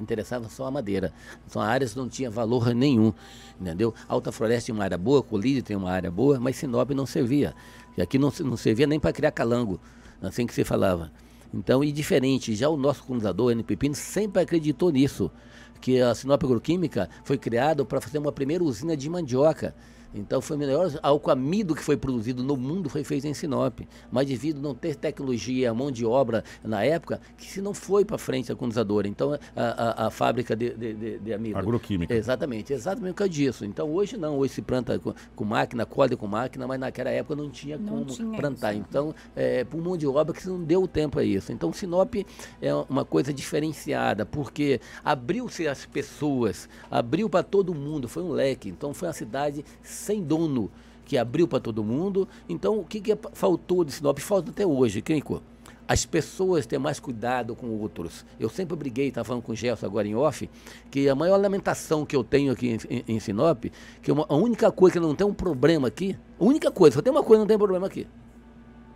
interessava 0.00 0.48
só 0.48 0.66
a 0.66 0.70
madeira. 0.70 1.12
São 1.48 1.60
áreas 1.60 1.92
que 1.92 1.98
não 1.98 2.08
tinha 2.08 2.30
valor 2.30 2.72
nenhum, 2.72 3.12
entendeu? 3.60 3.92
Alta 4.06 4.30
Floresta 4.30 4.66
tinha 4.66 4.74
uma 4.76 4.84
área 4.84 4.96
boa, 4.96 5.20
Colírio 5.20 5.60
tem 5.60 5.76
uma 5.76 5.90
área 5.90 6.10
boa, 6.10 6.38
mas 6.38 6.56
Sinop 6.56 6.90
não 6.92 7.06
servia. 7.06 7.52
E 7.96 8.02
aqui 8.02 8.16
não, 8.16 8.32
não 8.44 8.56
servia 8.56 8.86
nem 8.86 9.00
para 9.00 9.12
criar 9.12 9.32
calango, 9.32 9.80
assim 10.22 10.46
que 10.46 10.54
se 10.54 10.62
falava. 10.62 11.10
Então, 11.52 11.82
e 11.82 11.90
diferente, 11.90 12.54
já 12.54 12.68
o 12.68 12.76
nosso 12.76 13.02
colonizador, 13.02 13.50
N. 13.50 13.64
Pepino, 13.64 13.96
sempre 13.96 14.40
acreditou 14.40 14.92
nisso, 14.92 15.32
que 15.80 16.00
a 16.00 16.14
Sinop 16.14 16.44
Agroquímica 16.44 17.10
foi 17.24 17.36
criada 17.36 17.84
para 17.84 18.00
fazer 18.00 18.18
uma 18.18 18.30
primeira 18.30 18.62
usina 18.62 18.96
de 18.96 19.10
mandioca. 19.10 19.74
Então 20.14 20.40
foi 20.40 20.56
o 20.56 20.58
melhor 20.58 20.90
alcoamido 21.02 21.74
que 21.74 21.82
foi 21.82 21.96
produzido 21.96 22.42
no 22.42 22.56
mundo 22.56 22.88
foi 22.88 23.04
feito 23.04 23.26
em 23.26 23.34
Sinop. 23.34 23.80
Mas 24.10 24.26
devido 24.26 24.58
a 24.58 24.62
não 24.62 24.74
ter 24.74 24.96
tecnologia, 24.96 25.72
mão 25.72 25.90
de 25.90 26.04
obra 26.04 26.44
na 26.62 26.84
época, 26.84 27.20
que 27.36 27.46
se 27.46 27.60
não 27.60 27.72
foi 27.72 28.04
para 28.04 28.18
frente 28.18 28.50
a 28.50 28.56
condensadora. 28.56 29.06
Então 29.06 29.32
a, 29.32 29.38
a, 29.56 30.06
a 30.06 30.10
fábrica 30.10 30.56
de, 30.56 30.70
de, 30.74 30.94
de, 30.94 31.18
de 31.18 31.32
amido. 31.32 31.58
Agroquímica. 31.58 32.14
Exatamente, 32.14 32.72
exatamente 32.72 33.12
por 33.12 33.18
causa 33.18 33.30
disso. 33.30 33.64
Então 33.64 33.90
hoje 33.92 34.16
não, 34.16 34.38
hoje 34.38 34.54
se 34.54 34.62
planta 34.62 34.98
com, 34.98 35.14
com 35.34 35.44
máquina, 35.44 35.86
colhe 35.86 36.16
com 36.16 36.26
máquina, 36.26 36.66
mas 36.66 36.80
naquela 36.80 37.10
época 37.10 37.36
não 37.36 37.50
tinha 37.50 37.78
não 37.78 37.86
como 37.86 38.04
tinha 38.06 38.36
plantar. 38.36 38.72
Isso. 38.72 38.84
Então, 38.88 39.14
é, 39.36 39.64
por 39.64 39.80
mão 39.80 39.96
de 39.96 40.06
obra 40.06 40.34
que 40.34 40.46
não 40.48 40.62
deu 40.62 40.86
tempo 40.88 41.18
a 41.18 41.24
isso. 41.24 41.52
Então 41.52 41.72
Sinop 41.72 42.14
é 42.60 42.74
uma 42.88 43.04
coisa 43.04 43.32
diferenciada, 43.32 44.26
porque 44.26 44.80
abriu-se 45.04 45.66
as 45.68 45.86
pessoas, 45.86 46.68
abriu 46.90 47.28
para 47.28 47.42
todo 47.42 47.74
mundo, 47.74 48.08
foi 48.08 48.22
um 48.22 48.30
leque. 48.30 48.68
Então 48.68 48.92
foi 48.92 49.08
uma 49.08 49.14
cidade 49.14 49.64
sem 50.00 50.22
dono, 50.22 50.70
que 51.04 51.18
abriu 51.18 51.46
para 51.46 51.60
todo 51.60 51.84
mundo. 51.84 52.28
Então, 52.48 52.78
o 52.78 52.84
que, 52.84 53.00
que 53.00 53.16
faltou 53.32 53.84
de 53.84 53.92
Sinop? 53.92 54.18
Falta 54.18 54.50
até 54.50 54.66
hoje, 54.66 55.02
Kenko. 55.02 55.42
As 55.86 56.06
pessoas 56.06 56.66
têm 56.66 56.78
mais 56.78 57.00
cuidado 57.00 57.56
com 57.56 57.66
outros. 57.66 58.24
Eu 58.38 58.48
sempre 58.48 58.76
briguei, 58.76 59.08
estava 59.08 59.24
falando 59.24 59.42
com 59.42 59.50
o 59.50 59.56
Gelson 59.56 59.86
agora 59.86 60.06
em 60.06 60.14
off, 60.14 60.48
que 60.88 61.08
a 61.08 61.16
maior 61.16 61.36
lamentação 61.36 62.06
que 62.06 62.14
eu 62.14 62.22
tenho 62.22 62.52
aqui 62.52 62.68
em, 62.68 62.78
em, 62.88 63.04
em 63.08 63.20
Sinop, 63.20 63.64
que 64.00 64.12
uma, 64.12 64.24
a 64.28 64.36
única 64.36 64.70
coisa 64.70 64.94
que 64.94 65.00
não 65.00 65.16
tem 65.16 65.26
um 65.26 65.34
problema 65.34 65.88
aqui, 65.88 66.16
a 66.38 66.44
única 66.44 66.70
coisa, 66.70 66.94
só 66.94 67.02
tem 67.02 67.12
uma 67.12 67.24
coisa 67.24 67.38
que 67.38 67.40
não 67.40 67.48
tem 67.48 67.58
problema 67.58 67.88
aqui, 67.88 68.06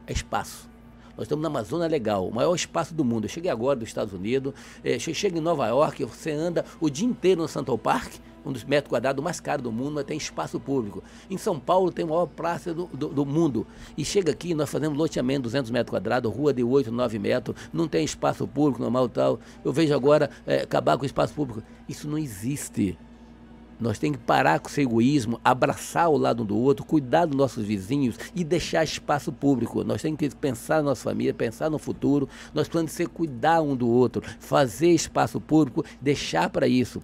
é 0.06 0.12
espaço. 0.12 0.70
Nós 1.16 1.24
estamos 1.24 1.42
na 1.42 1.48
Amazônia 1.48 1.88
Legal, 1.88 2.28
o 2.28 2.34
maior 2.34 2.54
espaço 2.54 2.94
do 2.94 3.04
mundo. 3.04 3.24
Eu 3.24 3.28
cheguei 3.28 3.50
agora 3.50 3.76
dos 3.76 3.88
Estados 3.88 4.12
Unidos, 4.12 4.52
é, 4.84 4.96
chega 4.98 5.38
em 5.38 5.40
Nova 5.40 5.66
York, 5.66 6.04
você 6.04 6.30
anda 6.30 6.64
o 6.80 6.88
dia 6.88 7.06
inteiro 7.08 7.42
no 7.42 7.48
Central 7.48 7.78
Park, 7.78 8.14
um 8.44 8.52
dos 8.52 8.64
metros 8.64 8.90
quadrados 8.90 9.22
mais 9.22 9.40
caros 9.40 9.62
do 9.62 9.72
mundo, 9.72 9.92
mas 9.92 10.04
tem 10.04 10.16
espaço 10.16 10.60
público. 10.60 11.02
Em 11.30 11.38
São 11.38 11.58
Paulo 11.58 11.90
tem 11.90 12.04
a 12.04 12.08
maior 12.08 12.26
praça 12.26 12.74
do, 12.74 12.86
do, 12.86 13.08
do 13.08 13.26
mundo. 13.26 13.66
E 13.96 14.04
chega 14.04 14.32
aqui, 14.32 14.54
nós 14.54 14.70
fazemos 14.70 14.96
loteamento 14.96 15.42
200 15.42 15.70
metros 15.70 15.90
quadrados, 15.90 16.32
rua 16.32 16.52
de 16.52 16.62
8, 16.62 16.90
9 16.90 17.18
metros, 17.18 17.56
não 17.72 17.88
tem 17.88 18.04
espaço 18.04 18.46
público 18.46 18.80
normal 18.80 19.08
tal. 19.08 19.38
Eu 19.64 19.72
vejo 19.72 19.94
agora 19.94 20.30
é, 20.46 20.62
acabar 20.62 20.96
com 20.96 21.02
o 21.02 21.06
espaço 21.06 21.34
público. 21.34 21.62
Isso 21.88 22.08
não 22.08 22.18
existe. 22.18 22.98
Nós 23.78 23.98
temos 23.98 24.18
que 24.18 24.24
parar 24.24 24.60
com 24.60 24.68
esse 24.68 24.80
egoísmo, 24.80 25.40
abraçar 25.44 26.08
o 26.08 26.16
lado 26.16 26.42
um 26.42 26.46
do 26.46 26.56
outro, 26.56 26.84
cuidar 26.84 27.26
dos 27.26 27.36
nossos 27.36 27.64
vizinhos 27.64 28.16
e 28.34 28.44
deixar 28.44 28.84
espaço 28.84 29.32
público. 29.32 29.82
Nós 29.82 30.00
temos 30.00 30.18
que 30.18 30.30
pensar 30.30 30.76
na 30.76 30.90
nossa 30.90 31.02
família, 31.02 31.34
pensar 31.34 31.68
no 31.68 31.78
futuro. 31.78 32.28
Nós 32.54 32.68
precisamos 32.68 32.92
ser 32.92 33.08
cuidar 33.08 33.60
um 33.60 33.74
do 33.74 33.88
outro, 33.88 34.22
fazer 34.38 34.90
espaço 34.90 35.40
público, 35.40 35.84
deixar 36.00 36.48
para 36.50 36.68
isso 36.68 37.02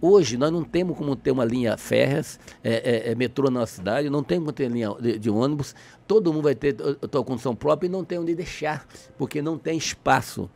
Hoje 0.00 0.36
nós 0.36 0.52
não 0.52 0.62
temos 0.62 0.96
como 0.96 1.16
ter 1.16 1.32
uma 1.32 1.44
linha 1.44 1.76
férreas, 1.76 2.38
é, 2.62 3.08
é, 3.08 3.12
é 3.12 3.14
metrô 3.16 3.50
na 3.50 3.60
nossa 3.60 3.74
cidade, 3.74 4.08
não 4.08 4.22
temos 4.22 4.44
como 4.44 4.52
ter 4.52 4.70
linha 4.70 4.94
de, 5.00 5.18
de, 5.18 5.28
ônibus, 5.28 5.74
todo 6.06 6.32
mundo 6.32 6.44
vai 6.44 6.54
ter 6.54 6.76
sua 7.10 7.24
condição 7.24 7.54
própria 7.54 7.88
e 7.88 7.90
não 7.90 8.04
tem 8.04 8.18
onde 8.18 8.34
deixar, 8.34 8.86
porque 9.16 9.42
não 9.42 9.58
tem 9.58 9.76
espaço. 9.76 10.48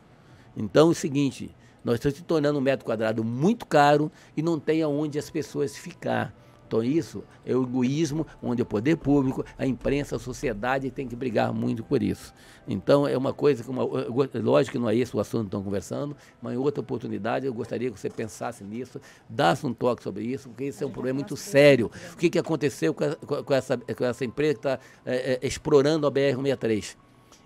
Então 0.55 0.87
é 0.87 0.91
o 0.91 0.93
seguinte, 0.93 1.53
nós 1.83 1.95
estamos 1.95 2.17
se 2.17 2.23
tornando 2.23 2.57
um 2.57 2.61
metro 2.61 2.85
quadrado 2.85 3.21
muito 3.23 3.65
caro 3.65 4.09
e 4.37 4.41
não 4.41 4.57
tem 4.57 4.81
aonde 4.81 5.19
as 5.19 5.29
pessoas 5.29 5.75
ficar. 5.75 6.33
Então, 6.67 6.83
isso 6.83 7.23
é 7.45 7.55
o 7.55 7.63
egoísmo, 7.63 8.25
onde 8.41 8.61
o 8.61 8.65
poder 8.65 8.97
público, 8.97 9.45
a 9.57 9.65
imprensa, 9.65 10.15
a 10.15 10.19
sociedade 10.19 10.89
tem 10.89 11.07
que 11.07 11.15
brigar 11.15 11.53
muito 11.53 11.83
por 11.83 12.01
isso. 12.01 12.33
Então, 12.67 13.07
é 13.07 13.17
uma 13.17 13.33
coisa 13.33 13.63
que, 13.63 13.69
uma, 13.69 13.83
lógico 14.41 14.73
que 14.73 14.79
não 14.79 14.89
é 14.89 14.95
esse 14.95 15.15
o 15.15 15.19
assunto 15.19 15.41
que 15.41 15.47
estão 15.47 15.63
conversando, 15.63 16.15
mas 16.41 16.53
em 16.53 16.57
outra 16.57 16.81
oportunidade 16.81 17.45
eu 17.45 17.53
gostaria 17.53 17.91
que 17.91 17.99
você 17.99 18.09
pensasse 18.09 18.63
nisso, 18.63 18.99
dasse 19.29 19.65
um 19.65 19.73
toque 19.73 20.01
sobre 20.01 20.23
isso, 20.23 20.49
porque 20.49 20.65
isso 20.65 20.83
é 20.83 20.87
um 20.87 20.91
problema 20.91 21.19
muito 21.19 21.35
sério. 21.35 21.91
O 22.13 22.17
que, 22.17 22.29
que 22.29 22.39
aconteceu 22.39 22.93
com, 22.93 23.03
a, 23.03 23.43
com, 23.43 23.53
essa, 23.53 23.77
com 23.77 24.05
essa 24.05 24.25
empresa 24.25 24.53
que 24.53 24.59
está 24.59 24.79
é, 25.05 25.39
é, 25.41 25.47
explorando 25.47 26.07
a 26.07 26.11
BR-163? 26.11 26.95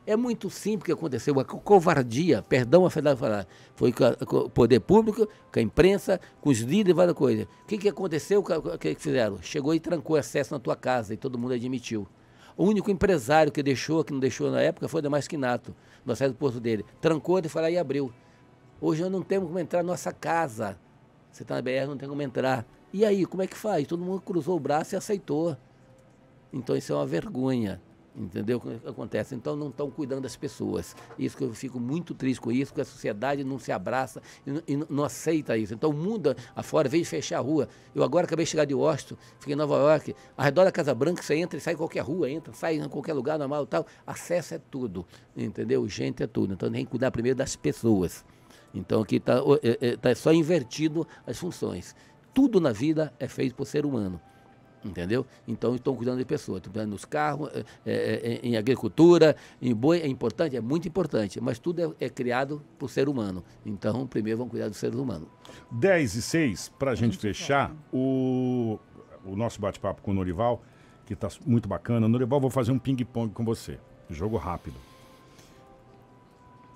É 0.07 0.15
muito 0.15 0.49
simples 0.49 0.83
o 0.83 0.85
que 0.85 0.91
aconteceu, 0.93 1.37
a 1.37 1.43
covardia, 1.43 2.41
perdão 2.41 2.85
a 2.85 2.89
falar, 2.89 3.45
foi 3.75 3.91
com, 3.91 4.05
o 4.37 4.49
poder 4.49 4.79
público, 4.79 5.27
com 5.51 5.59
a 5.59 5.61
imprensa, 5.61 6.17
com 6.39 6.49
os 6.49 6.59
líderes, 6.59 6.95
várias 6.95 7.13
coisas. 7.13 7.43
O 7.43 7.65
que, 7.67 7.77
que 7.77 7.89
aconteceu, 7.89 8.39
o 8.39 8.77
que, 8.77 8.95
que 8.95 9.01
fizeram? 9.01 9.37
Chegou 9.41 9.75
e 9.75 9.81
trancou 9.81 10.15
acesso 10.15 10.53
na 10.53 10.61
tua 10.61 10.77
casa 10.77 11.13
e 11.13 11.17
todo 11.17 11.37
mundo 11.37 11.53
admitiu. 11.53 12.07
O 12.55 12.63
único 12.63 12.89
empresário 12.89 13.51
que 13.51 13.61
deixou, 13.61 14.01
que 14.01 14.13
não 14.13 14.19
deixou 14.21 14.49
na 14.49 14.61
época, 14.61 14.87
foi 14.87 14.99
o 14.99 15.03
Damás 15.03 15.27
Quinato, 15.27 15.75
no 16.05 16.13
acesso 16.13 16.31
do 16.31 16.37
posto 16.37 16.61
dele. 16.61 16.85
Trancou 17.01 17.39
e 17.39 17.49
foi 17.49 17.61
lá 17.61 17.69
e 17.69 17.77
abriu. 17.77 18.09
Hoje 18.79 19.01
nós 19.01 19.11
não 19.11 19.21
temos 19.21 19.47
como 19.47 19.59
entrar 19.59 19.83
na 19.83 19.91
nossa 19.91 20.13
casa. 20.13 20.79
Você 21.29 21.43
está 21.43 21.55
na 21.55 21.61
BR, 21.61 21.85
não 21.85 21.97
tem 21.97 22.07
como 22.07 22.21
entrar. 22.21 22.65
E 22.93 23.03
aí, 23.03 23.25
como 23.25 23.43
é 23.43 23.47
que 23.47 23.57
faz? 23.57 23.85
Todo 23.85 24.05
mundo 24.05 24.21
cruzou 24.21 24.55
o 24.55 24.59
braço 24.59 24.95
e 24.95 24.97
aceitou. 24.97 25.57
Então 26.53 26.77
isso 26.77 26.93
é 26.93 26.95
uma 26.95 27.05
vergonha. 27.05 27.81
Entendeu 28.17 28.57
o 28.57 28.61
que 28.61 28.87
acontece? 28.87 29.35
Então 29.35 29.55
não 29.55 29.69
estão 29.69 29.91
cuidando 29.91 30.21
das 30.21 30.35
pessoas. 30.35 30.95
Isso 31.19 31.37
que 31.37 31.43
eu 31.43 31.53
fico 31.53 31.79
muito 31.79 32.15
triste 32.15 32.41
com 32.41 32.51
isso, 32.51 32.73
que 32.73 32.81
a 32.81 32.85
sociedade 32.85 33.43
não 33.43 33.59
se 33.59 33.71
abraça 33.71 34.21
e, 34.45 34.73
e 34.73 34.77
não 34.89 35.03
aceita 35.03 35.55
isso. 35.55 35.75
Então 35.75 35.91
o 35.91 35.93
mundo 35.93 36.35
afora 36.55 36.89
veio 36.89 37.05
fechar 37.05 37.37
a 37.37 37.41
rua. 37.41 37.69
Eu 37.93 38.03
agora 38.03 38.25
acabei 38.25 38.43
de 38.43 38.49
chegar 38.49 38.65
de 38.65 38.73
Washington, 38.73 39.17
fiquei 39.39 39.53
em 39.53 39.57
Nova 39.57 39.75
York, 39.75 40.15
ao 40.35 40.43
redor 40.43 40.63
da 40.65 40.71
Casa 40.71 40.95
Branca, 40.95 41.21
você 41.21 41.35
entra 41.35 41.57
e 41.57 41.61
sai 41.61 41.75
em 41.75 41.77
qualquer 41.77 42.01
rua, 42.01 42.29
entra, 42.29 42.51
sai 42.53 42.77
em 42.77 42.89
qualquer 42.89 43.13
lugar 43.13 43.37
normal 43.37 43.67
tal. 43.67 43.85
Acesso 44.05 44.55
é 44.55 44.59
tudo, 44.71 45.05
entendeu? 45.35 45.87
Gente 45.87 46.23
é 46.23 46.27
tudo. 46.27 46.53
Então 46.53 46.71
tem 46.71 46.83
que 46.83 46.89
cuidar 46.89 47.11
primeiro 47.11 47.37
das 47.37 47.55
pessoas. 47.55 48.25
Então 48.73 49.01
aqui 49.01 49.17
está 49.17 49.35
é, 49.61 49.89
é, 49.89 49.95
tá 49.95 50.13
só 50.15 50.33
invertido 50.33 51.07
as 51.25 51.37
funções. 51.37 51.95
Tudo 52.33 52.59
na 52.59 52.71
vida 52.71 53.13
é 53.19 53.27
feito 53.27 53.53
por 53.53 53.65
ser 53.65 53.85
humano 53.85 54.19
entendeu? 54.87 55.25
Então 55.47 55.75
estão 55.75 55.95
cuidando 55.95 56.17
de 56.17 56.25
pessoas, 56.25 56.57
estão 56.57 56.71
cuidando 56.71 56.91
nos 56.91 57.05
carros, 57.05 57.49
é, 57.53 57.65
é, 57.85 58.33
é, 58.33 58.39
em 58.43 58.57
agricultura, 58.57 59.35
em 59.61 59.73
boi, 59.73 59.99
é 59.99 60.07
importante, 60.07 60.55
é 60.55 60.61
muito 60.61 60.87
importante, 60.87 61.39
mas 61.41 61.59
tudo 61.59 61.95
é, 61.99 62.05
é 62.05 62.09
criado 62.09 62.61
por 62.77 62.89
ser 62.89 63.09
humano. 63.09 63.43
Então, 63.65 64.07
primeiro 64.07 64.37
vamos 64.39 64.51
cuidar 64.51 64.69
do 64.69 64.75
ser 64.75 64.93
humano. 64.95 65.27
10 65.71 66.15
e 66.15 66.21
6, 66.21 66.69
para 66.79 66.91
a 66.91 66.95
gente 66.95 67.17
fechar, 67.17 67.73
o, 67.91 68.79
o 69.25 69.35
nosso 69.35 69.59
bate-papo 69.59 70.01
com 70.01 70.11
o 70.11 70.13
Norival, 70.13 70.61
que 71.05 71.13
está 71.13 71.29
muito 71.45 71.67
bacana. 71.67 72.07
Norival, 72.07 72.39
vou 72.39 72.49
fazer 72.49 72.71
um 72.71 72.79
ping-pong 72.79 73.33
com 73.33 73.43
você, 73.43 73.79
jogo 74.09 74.37
rápido. 74.37 74.75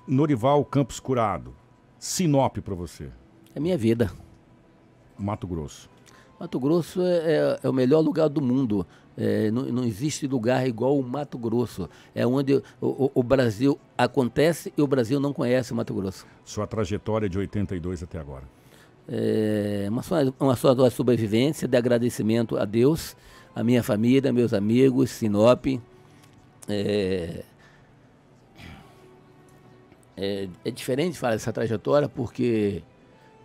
Norival 0.07 0.65
Campos 0.65 0.99
Curado, 0.99 1.53
Sinop 1.99 2.57
para 2.57 2.75
você. 2.75 3.09
É 3.53 3.59
minha 3.59 3.77
vida. 3.77 4.11
Mato 5.17 5.45
Grosso. 5.45 5.90
Mato 6.41 6.59
Grosso 6.59 7.03
é, 7.03 7.17
é, 7.17 7.59
é 7.61 7.69
o 7.69 7.73
melhor 7.73 7.99
lugar 7.99 8.27
do 8.27 8.41
mundo. 8.41 8.83
É, 9.15 9.51
não, 9.51 9.61
não, 9.65 9.83
existe 9.83 10.25
lugar 10.25 10.67
igual 10.67 10.97
o 10.97 11.03
Mato 11.03 11.37
Grosso. 11.37 11.87
É 12.15 12.25
onde 12.25 12.55
o, 12.55 12.63
o, 12.81 13.11
o, 13.13 13.21
Brasil 13.21 13.79
acontece 13.95 14.73
e 14.75 14.81
o 14.81 14.87
Brasil 14.87 15.19
não 15.19 15.33
conhece 15.33 15.71
o 15.71 15.75
Mato 15.75 15.93
Grosso. 15.93 16.25
Sua 16.43 16.65
trajetória 16.65 17.29
de 17.29 17.37
82 17.37 18.01
até 18.01 18.17
agora? 18.17 18.45
É 19.07 19.85
uma, 19.87 20.01
uma 20.39 20.55
só 20.55 20.89
sobrevivência, 20.89 21.67
de 21.67 21.77
agradecimento 21.77 22.57
a 22.57 22.65
Deus, 22.65 23.15
a 23.55 23.63
minha 23.63 23.83
família, 23.83 24.33
meus 24.33 24.51
amigos, 24.51 25.11
Sinop. 25.11 25.67
É, 26.67 27.43
é, 30.17 30.49
é 30.65 30.71
diferente 30.71 31.19
falar 31.19 31.33
dessa 31.33 31.53
trajetória 31.53 32.09
porque 32.09 32.81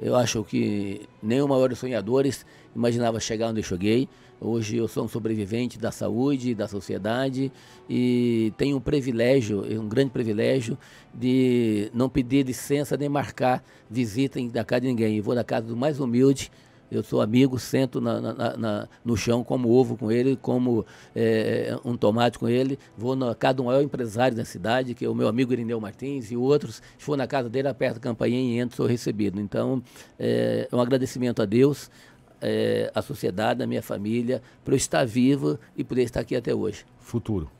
eu 0.01 0.15
acho 0.15 0.45
que 0.45 1.09
nem 1.23 1.41
o 1.41 1.49
maior 1.49 1.69
dos 1.69 1.79
sonhadores 1.79 2.45
imaginava 2.77 3.19
chegar 3.19 3.49
onde 3.49 3.61
eu 3.61 3.65
cheguei. 3.65 4.09
Hoje 4.39 4.77
eu 4.77 4.87
sou 4.87 5.05
um 5.05 5.09
sobrevivente 5.09 5.79
da 5.79 5.91
saúde, 5.91 6.55
da 6.55 6.69
sociedade 6.69 7.51
e 7.89 8.53
tenho 8.59 8.77
um 8.77 8.81
privilégio, 8.81 9.65
um 9.81 9.89
grande 9.89 10.11
privilégio 10.11 10.77
de 11.15 11.91
não 11.95 12.09
pedir 12.09 12.45
licença 12.45 12.99
nem 12.99 13.09
marcar 13.09 13.65
visita 13.91 14.39
da 14.49 14.63
casa 14.63 14.83
de 14.83 14.89
ninguém. 14.89 15.17
Eu 15.17 15.23
vou 15.23 15.35
na 15.35 15.43
casa 15.43 15.67
do 15.67 15.75
mais 15.75 15.99
humilde, 15.99 16.51
eu 16.91 17.03
sou 17.03 17.21
amigo, 17.21 17.59
sento 17.59 18.01
na, 18.01 18.21
na, 18.21 18.57
na, 18.57 18.89
no 19.05 19.17
chão, 19.17 19.43
como 19.43 19.71
ovo 19.71 19.97
com 19.97 20.13
ele, 20.13 20.37
como 20.37 20.87
é, 21.15 21.77
um 21.85 21.97
tomate 21.97 22.39
com 22.39 22.49
ele. 22.49 22.79
Vou 22.97 23.17
na 23.17 23.35
casa 23.35 23.55
do 23.55 23.65
maior 23.65 23.83
empresário 23.83 24.37
da 24.37 24.45
cidade, 24.45 24.95
que 24.95 25.05
é 25.05 25.09
o 25.09 25.15
meu 25.15 25.27
amigo 25.27 25.53
Irineu 25.53 25.81
Martins, 25.81 26.31
e 26.31 26.37
outros. 26.37 26.77
Se 26.97 27.05
for 27.05 27.17
na 27.17 27.27
casa 27.27 27.49
dele, 27.49 27.69
aperto 27.69 27.99
a 27.99 28.01
campainha 28.01 28.39
e 28.39 28.61
entro, 28.61 28.77
sou 28.77 28.87
recebido. 28.87 29.41
Então, 29.41 29.83
é, 30.19 30.69
é 30.71 30.77
um 30.77 30.81
agradecimento 30.81 31.43
a 31.43 31.45
Deus, 31.45 31.91
é, 32.41 32.91
à 32.95 33.03
sociedade, 33.03 33.63
à 33.63 33.67
minha 33.67 33.83
família, 33.83 34.43
por 34.65 34.73
eu 34.73 34.77
estar 34.77 35.05
vivo 35.05 35.59
e 35.77 35.85
poder 35.85 36.03
estar 36.03 36.21
aqui 36.21 36.37
até 36.37 36.55
hoje. 36.55 36.85
Futuro 36.99 37.56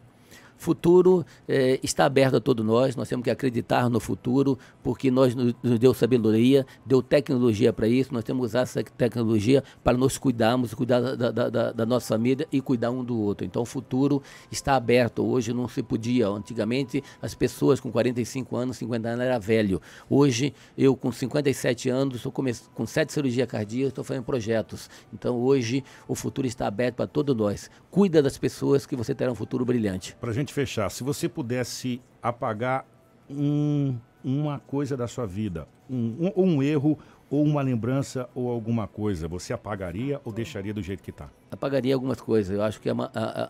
futuro 0.57 1.25
é, 1.49 1.79
está 1.83 2.05
aberto 2.05 2.37
a 2.37 2.41
todos 2.41 2.65
nós, 2.65 2.97
nós 2.97 3.09
temos 3.09 3.25
que 3.25 3.31
acreditar 3.31 3.89
no 3.89 4.01
futuro, 4.01 4.59
porque 4.83 5.11
nós 5.11 5.35
nos, 5.35 5.55
deu 5.79 5.93
sabedoria, 5.93 6.67
deu 6.85 7.03
tecnologia 7.03 7.73
para 7.73 7.89
isso, 7.89 8.13
nós 8.13 8.25
temos 8.25 8.43
que 8.43 8.47
usar 8.47 8.61
essa 8.61 8.83
tecnologia 8.83 9.63
para 9.85 9.97
nos 9.97 10.19
cuidarmos, 10.19 10.75
cuidar 10.75 11.01
da, 11.01 11.31
da, 11.31 11.49
da, 11.51 11.73
da, 11.73 11.87
nossa 11.87 12.15
família 12.15 12.47
e 12.51 12.61
cuidar 12.61 12.91
um 12.91 13.05
do 13.05 13.19
outro. 13.19 13.47
Então 13.47 13.63
o 13.63 13.67
futuro 13.67 14.23
está 14.51 14.77
aberto, 14.77 15.25
hoje 15.27 15.53
não 15.53 15.69
se 15.69 15.83
podia, 15.83 16.29
antigamente 16.29 17.03
as 17.21 17.35
pessoas 17.35 17.81
com 17.81 17.91
45 17.91 18.57
anos, 18.57 18.77
50 18.79 19.09
anos 19.09 19.25
era 19.25 19.39
velho, 19.39 19.81
hoje 20.09 20.55
eu 20.77 20.97
com 20.97 21.13
57 21.13 21.89
anos, 21.89 22.17
estou 22.17 22.33
com 22.33 22.87
sete 22.87 23.13
cirurgias 23.13 23.49
cardíacas, 23.49 23.89
estou 23.89 24.05
fazendo 24.05 24.25
projetos, 24.25 24.89
então 25.13 25.37
hoje 25.37 25.85
o 26.09 26.15
futuro 26.15 26.47
está 26.47 26.67
aberto 26.67 26.97
para 26.97 27.07
todos 27.07 27.37
nós, 27.37 27.71
cuida 27.91 28.23
das 28.23 28.39
pessoas 28.39 28.87
que 28.87 28.97
você 28.97 29.15
terá 29.15 29.31
um 29.31 29.35
futuro 29.35 29.65
brilhante. 29.65 30.17
Para 30.21 30.33
gente 30.33 30.46
fechar, 30.53 30.91
se 30.91 31.05
você 31.05 31.29
pudesse 31.29 32.01
apagar 32.23 32.87
um, 33.29 33.97
uma 34.25 34.59
coisa 34.59 34.97
da 34.97 35.07
sua 35.07 35.27
vida, 35.27 35.69
um, 35.89 36.33
um, 36.37 36.43
um, 36.45 36.63
erro 36.63 36.99
ou 37.31 37.45
uma 37.45 37.63
lembrança 37.63 38.29
ou 38.35 38.51
alguma 38.51 38.87
coisa, 38.87 39.29
você 39.29 39.53
apagaria 39.53 40.21
ou 40.25 40.33
deixaria 40.33 40.73
do 40.75 40.83
jeito 40.83 41.03
que 41.03 41.11
está? 41.11 41.29
Apagaria 41.51 41.95
algumas 41.95 42.21
coisas. 42.21 42.57
Eu 42.57 42.63
acho 42.63 42.81
que 42.81 42.89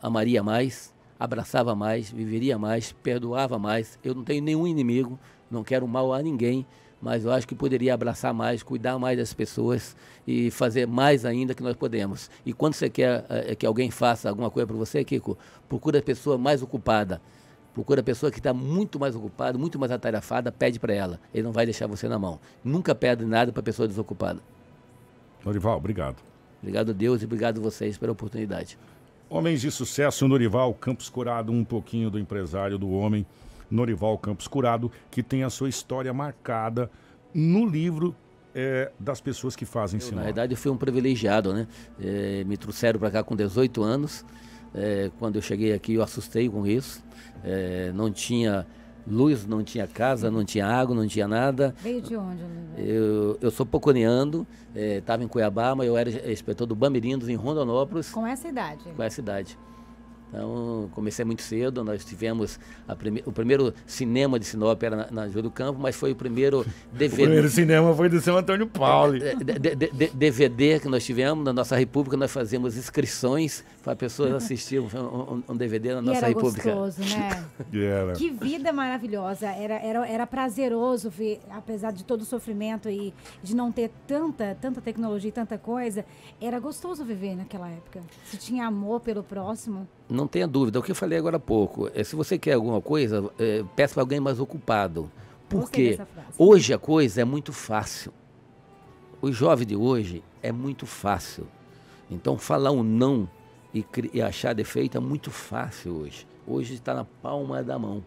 amaria 0.03 0.43
mais, 0.43 0.95
abraçava 1.19 1.75
mais, 1.75 2.11
viveria 2.11 2.59
mais, 2.59 2.93
perdoava 2.93 3.59
mais. 3.59 3.99
Eu 4.03 4.15
não 4.15 4.25
tenho 4.25 4.43
nenhum 4.43 4.67
inimigo, 4.67 5.19
não 5.51 5.63
quero 5.63 5.87
mal 5.87 6.13
a 6.13 6.23
ninguém 6.23 6.67
mas 7.01 7.25
eu 7.25 7.33
acho 7.33 7.47
que 7.47 7.55
poderia 7.55 7.95
abraçar 7.95 8.33
mais, 8.33 8.63
cuidar 8.63 8.99
mais 8.99 9.19
das 9.19 9.33
pessoas 9.33 9.95
e 10.27 10.51
fazer 10.51 10.87
mais 10.87 11.25
ainda 11.25 11.55
que 11.55 11.63
nós 11.63 11.77
podemos. 11.77 12.31
E 12.45 12.53
quando 12.53 12.75
você 12.75 12.89
quer 12.89 13.25
é, 13.29 13.55
que 13.55 13.67
alguém 13.67 13.91
faça 13.91 14.29
alguma 14.29 14.51
coisa 14.51 14.67
para 14.67 14.77
você, 14.77 15.05
Kiko, 15.05 15.37
procura 15.69 15.99
a 15.99 16.03
pessoa 16.03 16.39
mais 16.39 16.63
ocupada. 16.63 17.21
Procura 17.75 18.01
a 18.01 18.05
pessoa 18.05 18.33
que 18.33 18.39
está 18.39 18.55
muito 18.55 18.99
mais 18.99 19.15
ocupada, 19.15 19.59
muito 19.59 19.79
mais 19.79 19.93
atarefada, 19.93 20.51
pede 20.51 20.81
para 20.81 20.95
ela. 20.95 21.21
Ele 21.35 21.43
não 21.43 21.53
vai 21.53 21.67
deixar 21.67 21.87
você 21.87 22.09
na 22.09 22.19
mão. 22.19 22.41
Nunca 22.65 22.95
pede 22.95 23.25
nada 23.27 23.53
para 23.53 23.61
a 23.61 23.63
pessoa 23.63 23.87
desocupada. 23.87 24.41
Norival, 25.45 25.77
obrigado. 25.77 26.17
Obrigado 26.63 26.91
a 26.91 26.95
Deus 26.95 27.21
e 27.21 27.27
obrigado 27.27 27.59
a 27.59 27.63
vocês 27.63 27.99
pela 27.99 28.13
oportunidade. 28.13 28.79
Homens 29.29 29.61
de 29.61 29.71
sucesso, 29.71 30.27
Norival 30.27 30.73
Campos 30.73 31.11
Curado, 31.11 31.53
um 31.53 31.65
pouquinho 31.65 32.11
do 32.11 32.19
empresário 32.19 32.79
do 32.79 32.89
homem. 32.91 33.27
Norival 33.71 34.17
Campos 34.19 34.49
Curado, 34.49 34.91
que 35.11 35.23
tem 35.23 35.43
a 35.43 35.51
sua 35.51 35.69
história 35.69 36.13
marcada 36.13 36.91
no 37.35 37.67
livro 37.67 38.15
é, 38.55 38.91
das 38.99 39.21
pessoas 39.21 39.55
que 39.55 39.67
fazem 39.67 40.01
cinema. 40.01 40.23
Na 40.23 40.25
verdade, 40.27 40.55
eu 40.55 40.57
fui 40.57 40.71
um 40.71 40.77
privilegiado, 40.77 41.53
né? 41.53 41.67
É, 42.01 42.43
me 42.45 42.57
trouxeram 42.57 42.99
para 42.99 43.11
cá 43.11 43.23
com 43.23 43.37
18 43.37 43.83
anos. 43.83 44.25
É, 44.75 45.11
quando 45.19 45.37
eu 45.37 45.43
cheguei 45.43 45.73
aqui, 45.75 45.95
eu 45.95 46.03
assustei 46.03 46.49
com 46.49 46.67
isso. 46.67 47.05
É, 47.45 47.93
não 47.95 48.11
tinha 48.11 48.67
luz, 49.07 49.47
não 49.47 49.63
tinha 49.63 49.87
casa, 49.87 50.31
não 50.31 50.45
tinha 50.45 50.67
água, 50.67 50.97
não 50.97 51.07
tinha 51.07 51.29
nada. 51.29 51.75
Veio 51.79 52.01
de 52.01 52.17
onde, 52.17 52.43
Eu, 52.77 53.39
eu 53.41 53.51
sou 53.51 53.65
poconeando, 53.65 54.47
estava 54.75 55.23
é, 55.23 55.25
em 55.25 55.29
Cuiabá, 55.29 55.75
mas 55.75 55.87
eu 55.87 55.97
era 55.97 56.33
inspetor 56.33 56.67
do 56.67 56.75
Bamirindos, 56.75 57.29
em 57.29 57.37
Rondonópolis. 57.37 58.11
Com 58.11 58.27
essa 58.27 58.49
idade? 58.49 58.85
Com 58.97 59.03
essa 59.03 59.21
idade. 59.21 59.59
Então, 60.29 60.91
comecei 60.93 61.25
muito 61.25 61.43
cedo. 61.43 61.85
Nós 61.85 62.05
tivemos 62.05 62.59
prime... 62.99 63.23
o 63.25 63.33
primeiro 63.33 63.73
cinema 63.87 64.39
de 64.39 64.45
Sinop 64.45 64.83
era 64.83 64.97
na, 64.97 65.11
na 65.11 65.29
Júlio 65.29 65.51
Campo, 65.51 65.81
mas 65.81 65.97
foi 65.97 66.13
o 66.13 66.17
primeiro 66.17 66.65
DVD. 66.93 67.23
o 67.23 67.27
primeiro 67.27 67.49
cinema 67.49 67.95
foi 67.95 68.09
do 68.09 68.21
São 68.21 68.37
Antônio 68.37 68.67
Paulo. 68.67 69.15
DVD 70.15 70.81
que 70.81 70.89
nós 70.89 71.05
tivemos 71.05 71.45
na 71.45 71.53
nossa 71.53 71.77
República, 71.77 72.17
nós 72.17 72.33
fazíamos 72.33 72.77
inscrições 72.77 73.65
para 73.83 73.95
pessoas 73.95 74.35
assistirem 74.45 74.89
um, 74.95 75.43
um, 75.49 75.57
DVD 75.57 75.95
na 75.95 76.03
nossa 76.03 76.19
era 76.19 76.29
República. 76.29 76.75
Gostoso, 76.75 77.03
né? 77.17 77.45
era. 77.73 78.13
Que 78.13 78.31
vida 78.31 78.73
maravilhosa. 78.73 79.47
Era, 79.47 79.75
era, 79.75 80.09
era 80.09 80.27
prazeroso 80.27 81.09
ver, 81.09 81.41
apesar 81.51 81.93
de 81.93 82.05
todo 82.05 82.23
o 82.23 82.25
sofrimento 82.25 82.89
e 82.91 83.15
de 83.43 83.55
não 83.55 83.71
ter 83.71 83.91
tanta, 84.07 84.57
tanta 84.61 84.81
tecnologia 84.81 85.29
e 85.29 85.33
tanta 85.33 85.57
coisa, 85.57 86.05
era 86.41 86.59
gostoso 86.59 87.05
viver 87.05 87.37
naquela 87.37 87.69
época. 87.71 88.01
Se 88.25 88.37
tinha 88.37 88.67
amor 88.67 89.01
pelo 89.01 89.23
próximo. 89.23 89.87
Não 90.09 90.27
tenha 90.27 90.47
dúvida. 90.47 90.79
O 90.79 90.83
que 90.83 90.93
eu 90.93 90.95
falei 90.95 91.19
agora 91.19 91.37
há 91.37 91.41
pouco, 91.41 91.91
é, 91.95 92.05
se 92.05 92.15
você 92.15 92.39
quer 92.39 92.53
alguma 92.53 92.81
coisa, 92.81 93.29
é, 93.39 93.65
peça 93.75 93.95
para 93.95 94.03
alguém 94.03 94.21
mais 94.21 94.39
ocupado. 94.39 95.11
Porque 95.49 95.99
hoje 96.39 96.73
a 96.73 96.79
coisa 96.79 97.21
é 97.23 97.25
muito 97.25 97.53
fácil. 97.53 98.13
O 99.21 99.33
jovem 99.33 99.67
de 99.67 99.75
hoje 99.75 100.23
é 100.43 100.53
muito 100.53 100.87
fácil. 100.87 101.47
Então, 102.11 102.39
falar 102.39 102.71
um 102.71 102.83
não 102.83 103.29
e, 103.75 103.85
e 104.13 104.23
achar 104.23 104.55
defeito 104.55 104.97
é 104.97 105.01
muito 105.01 105.31
fácil 105.31 105.95
hoje. 105.95 106.27
Hoje 106.47 106.75
está 106.75 106.95
na 106.95 107.05
palma 107.05 107.63
da 107.63 107.79
mão. 107.79 108.05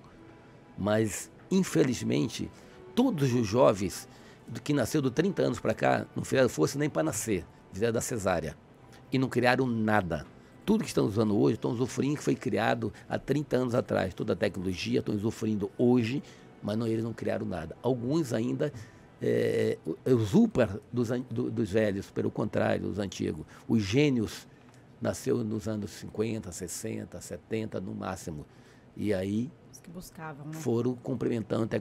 Mas, 0.78 1.30
infelizmente, 1.52 2.50
todos 2.96 3.34
os 3.34 3.46
jovens 3.46 4.08
que 4.64 4.72
nasceu 4.72 5.02
de 5.02 5.12
30 5.12 5.42
anos 5.42 5.60
para 5.60 5.74
cá 5.74 6.06
não 6.16 6.24
fizeram 6.24 6.48
força 6.48 6.80
nem 6.80 6.90
para 6.90 7.04
nascer, 7.04 7.46
fizeram 7.74 7.94
da 7.94 8.02
cesárea. 8.02 8.56
E 9.12 9.18
não 9.18 9.28
criaram 9.28 9.68
nada 9.68 10.26
tudo 10.70 10.84
que 10.84 10.90
estão 10.90 11.08
usando 11.08 11.36
hoje, 11.36 11.56
estão 11.56 11.72
usufruindo 11.72 12.18
que 12.18 12.24
foi 12.24 12.36
criado 12.36 12.94
há 13.10 13.18
30 13.18 13.58
anos 13.58 13.74
atrás. 13.74 14.14
Toda 14.14 14.34
a 14.34 14.36
tecnologia 14.36 15.00
estão 15.00 15.16
usufruindo 15.16 15.72
hoje, 15.76 16.22
mas 16.62 16.78
não, 16.78 16.86
eles 16.86 17.04
não 17.04 17.12
criaram 17.12 17.44
nada. 17.44 17.76
Alguns 17.82 18.34
ainda 18.34 18.72
é, 19.20 19.80
usurpam 20.06 20.80
dos, 20.94 21.10
do, 21.28 21.50
dos 21.50 21.72
velhos, 21.72 22.12
pelo 22.12 22.30
contrário, 22.30 22.88
os 22.88 23.00
antigos. 23.00 23.48
Os 23.68 23.82
gênios 23.82 24.48
nasceu 25.02 25.44
nos 25.44 25.68
anos 25.68 25.90
50, 25.90 26.52
60, 26.52 27.20
70 27.20 27.82
no 27.82 27.96
máximo. 27.96 28.46
E 28.96 29.12
aí 29.12 29.50
buscavam, 29.92 30.46
né? 30.46 30.54
foram 30.54 30.94
complementando 30.98 31.64
a 31.64 31.68
tecnologia. 31.68 31.78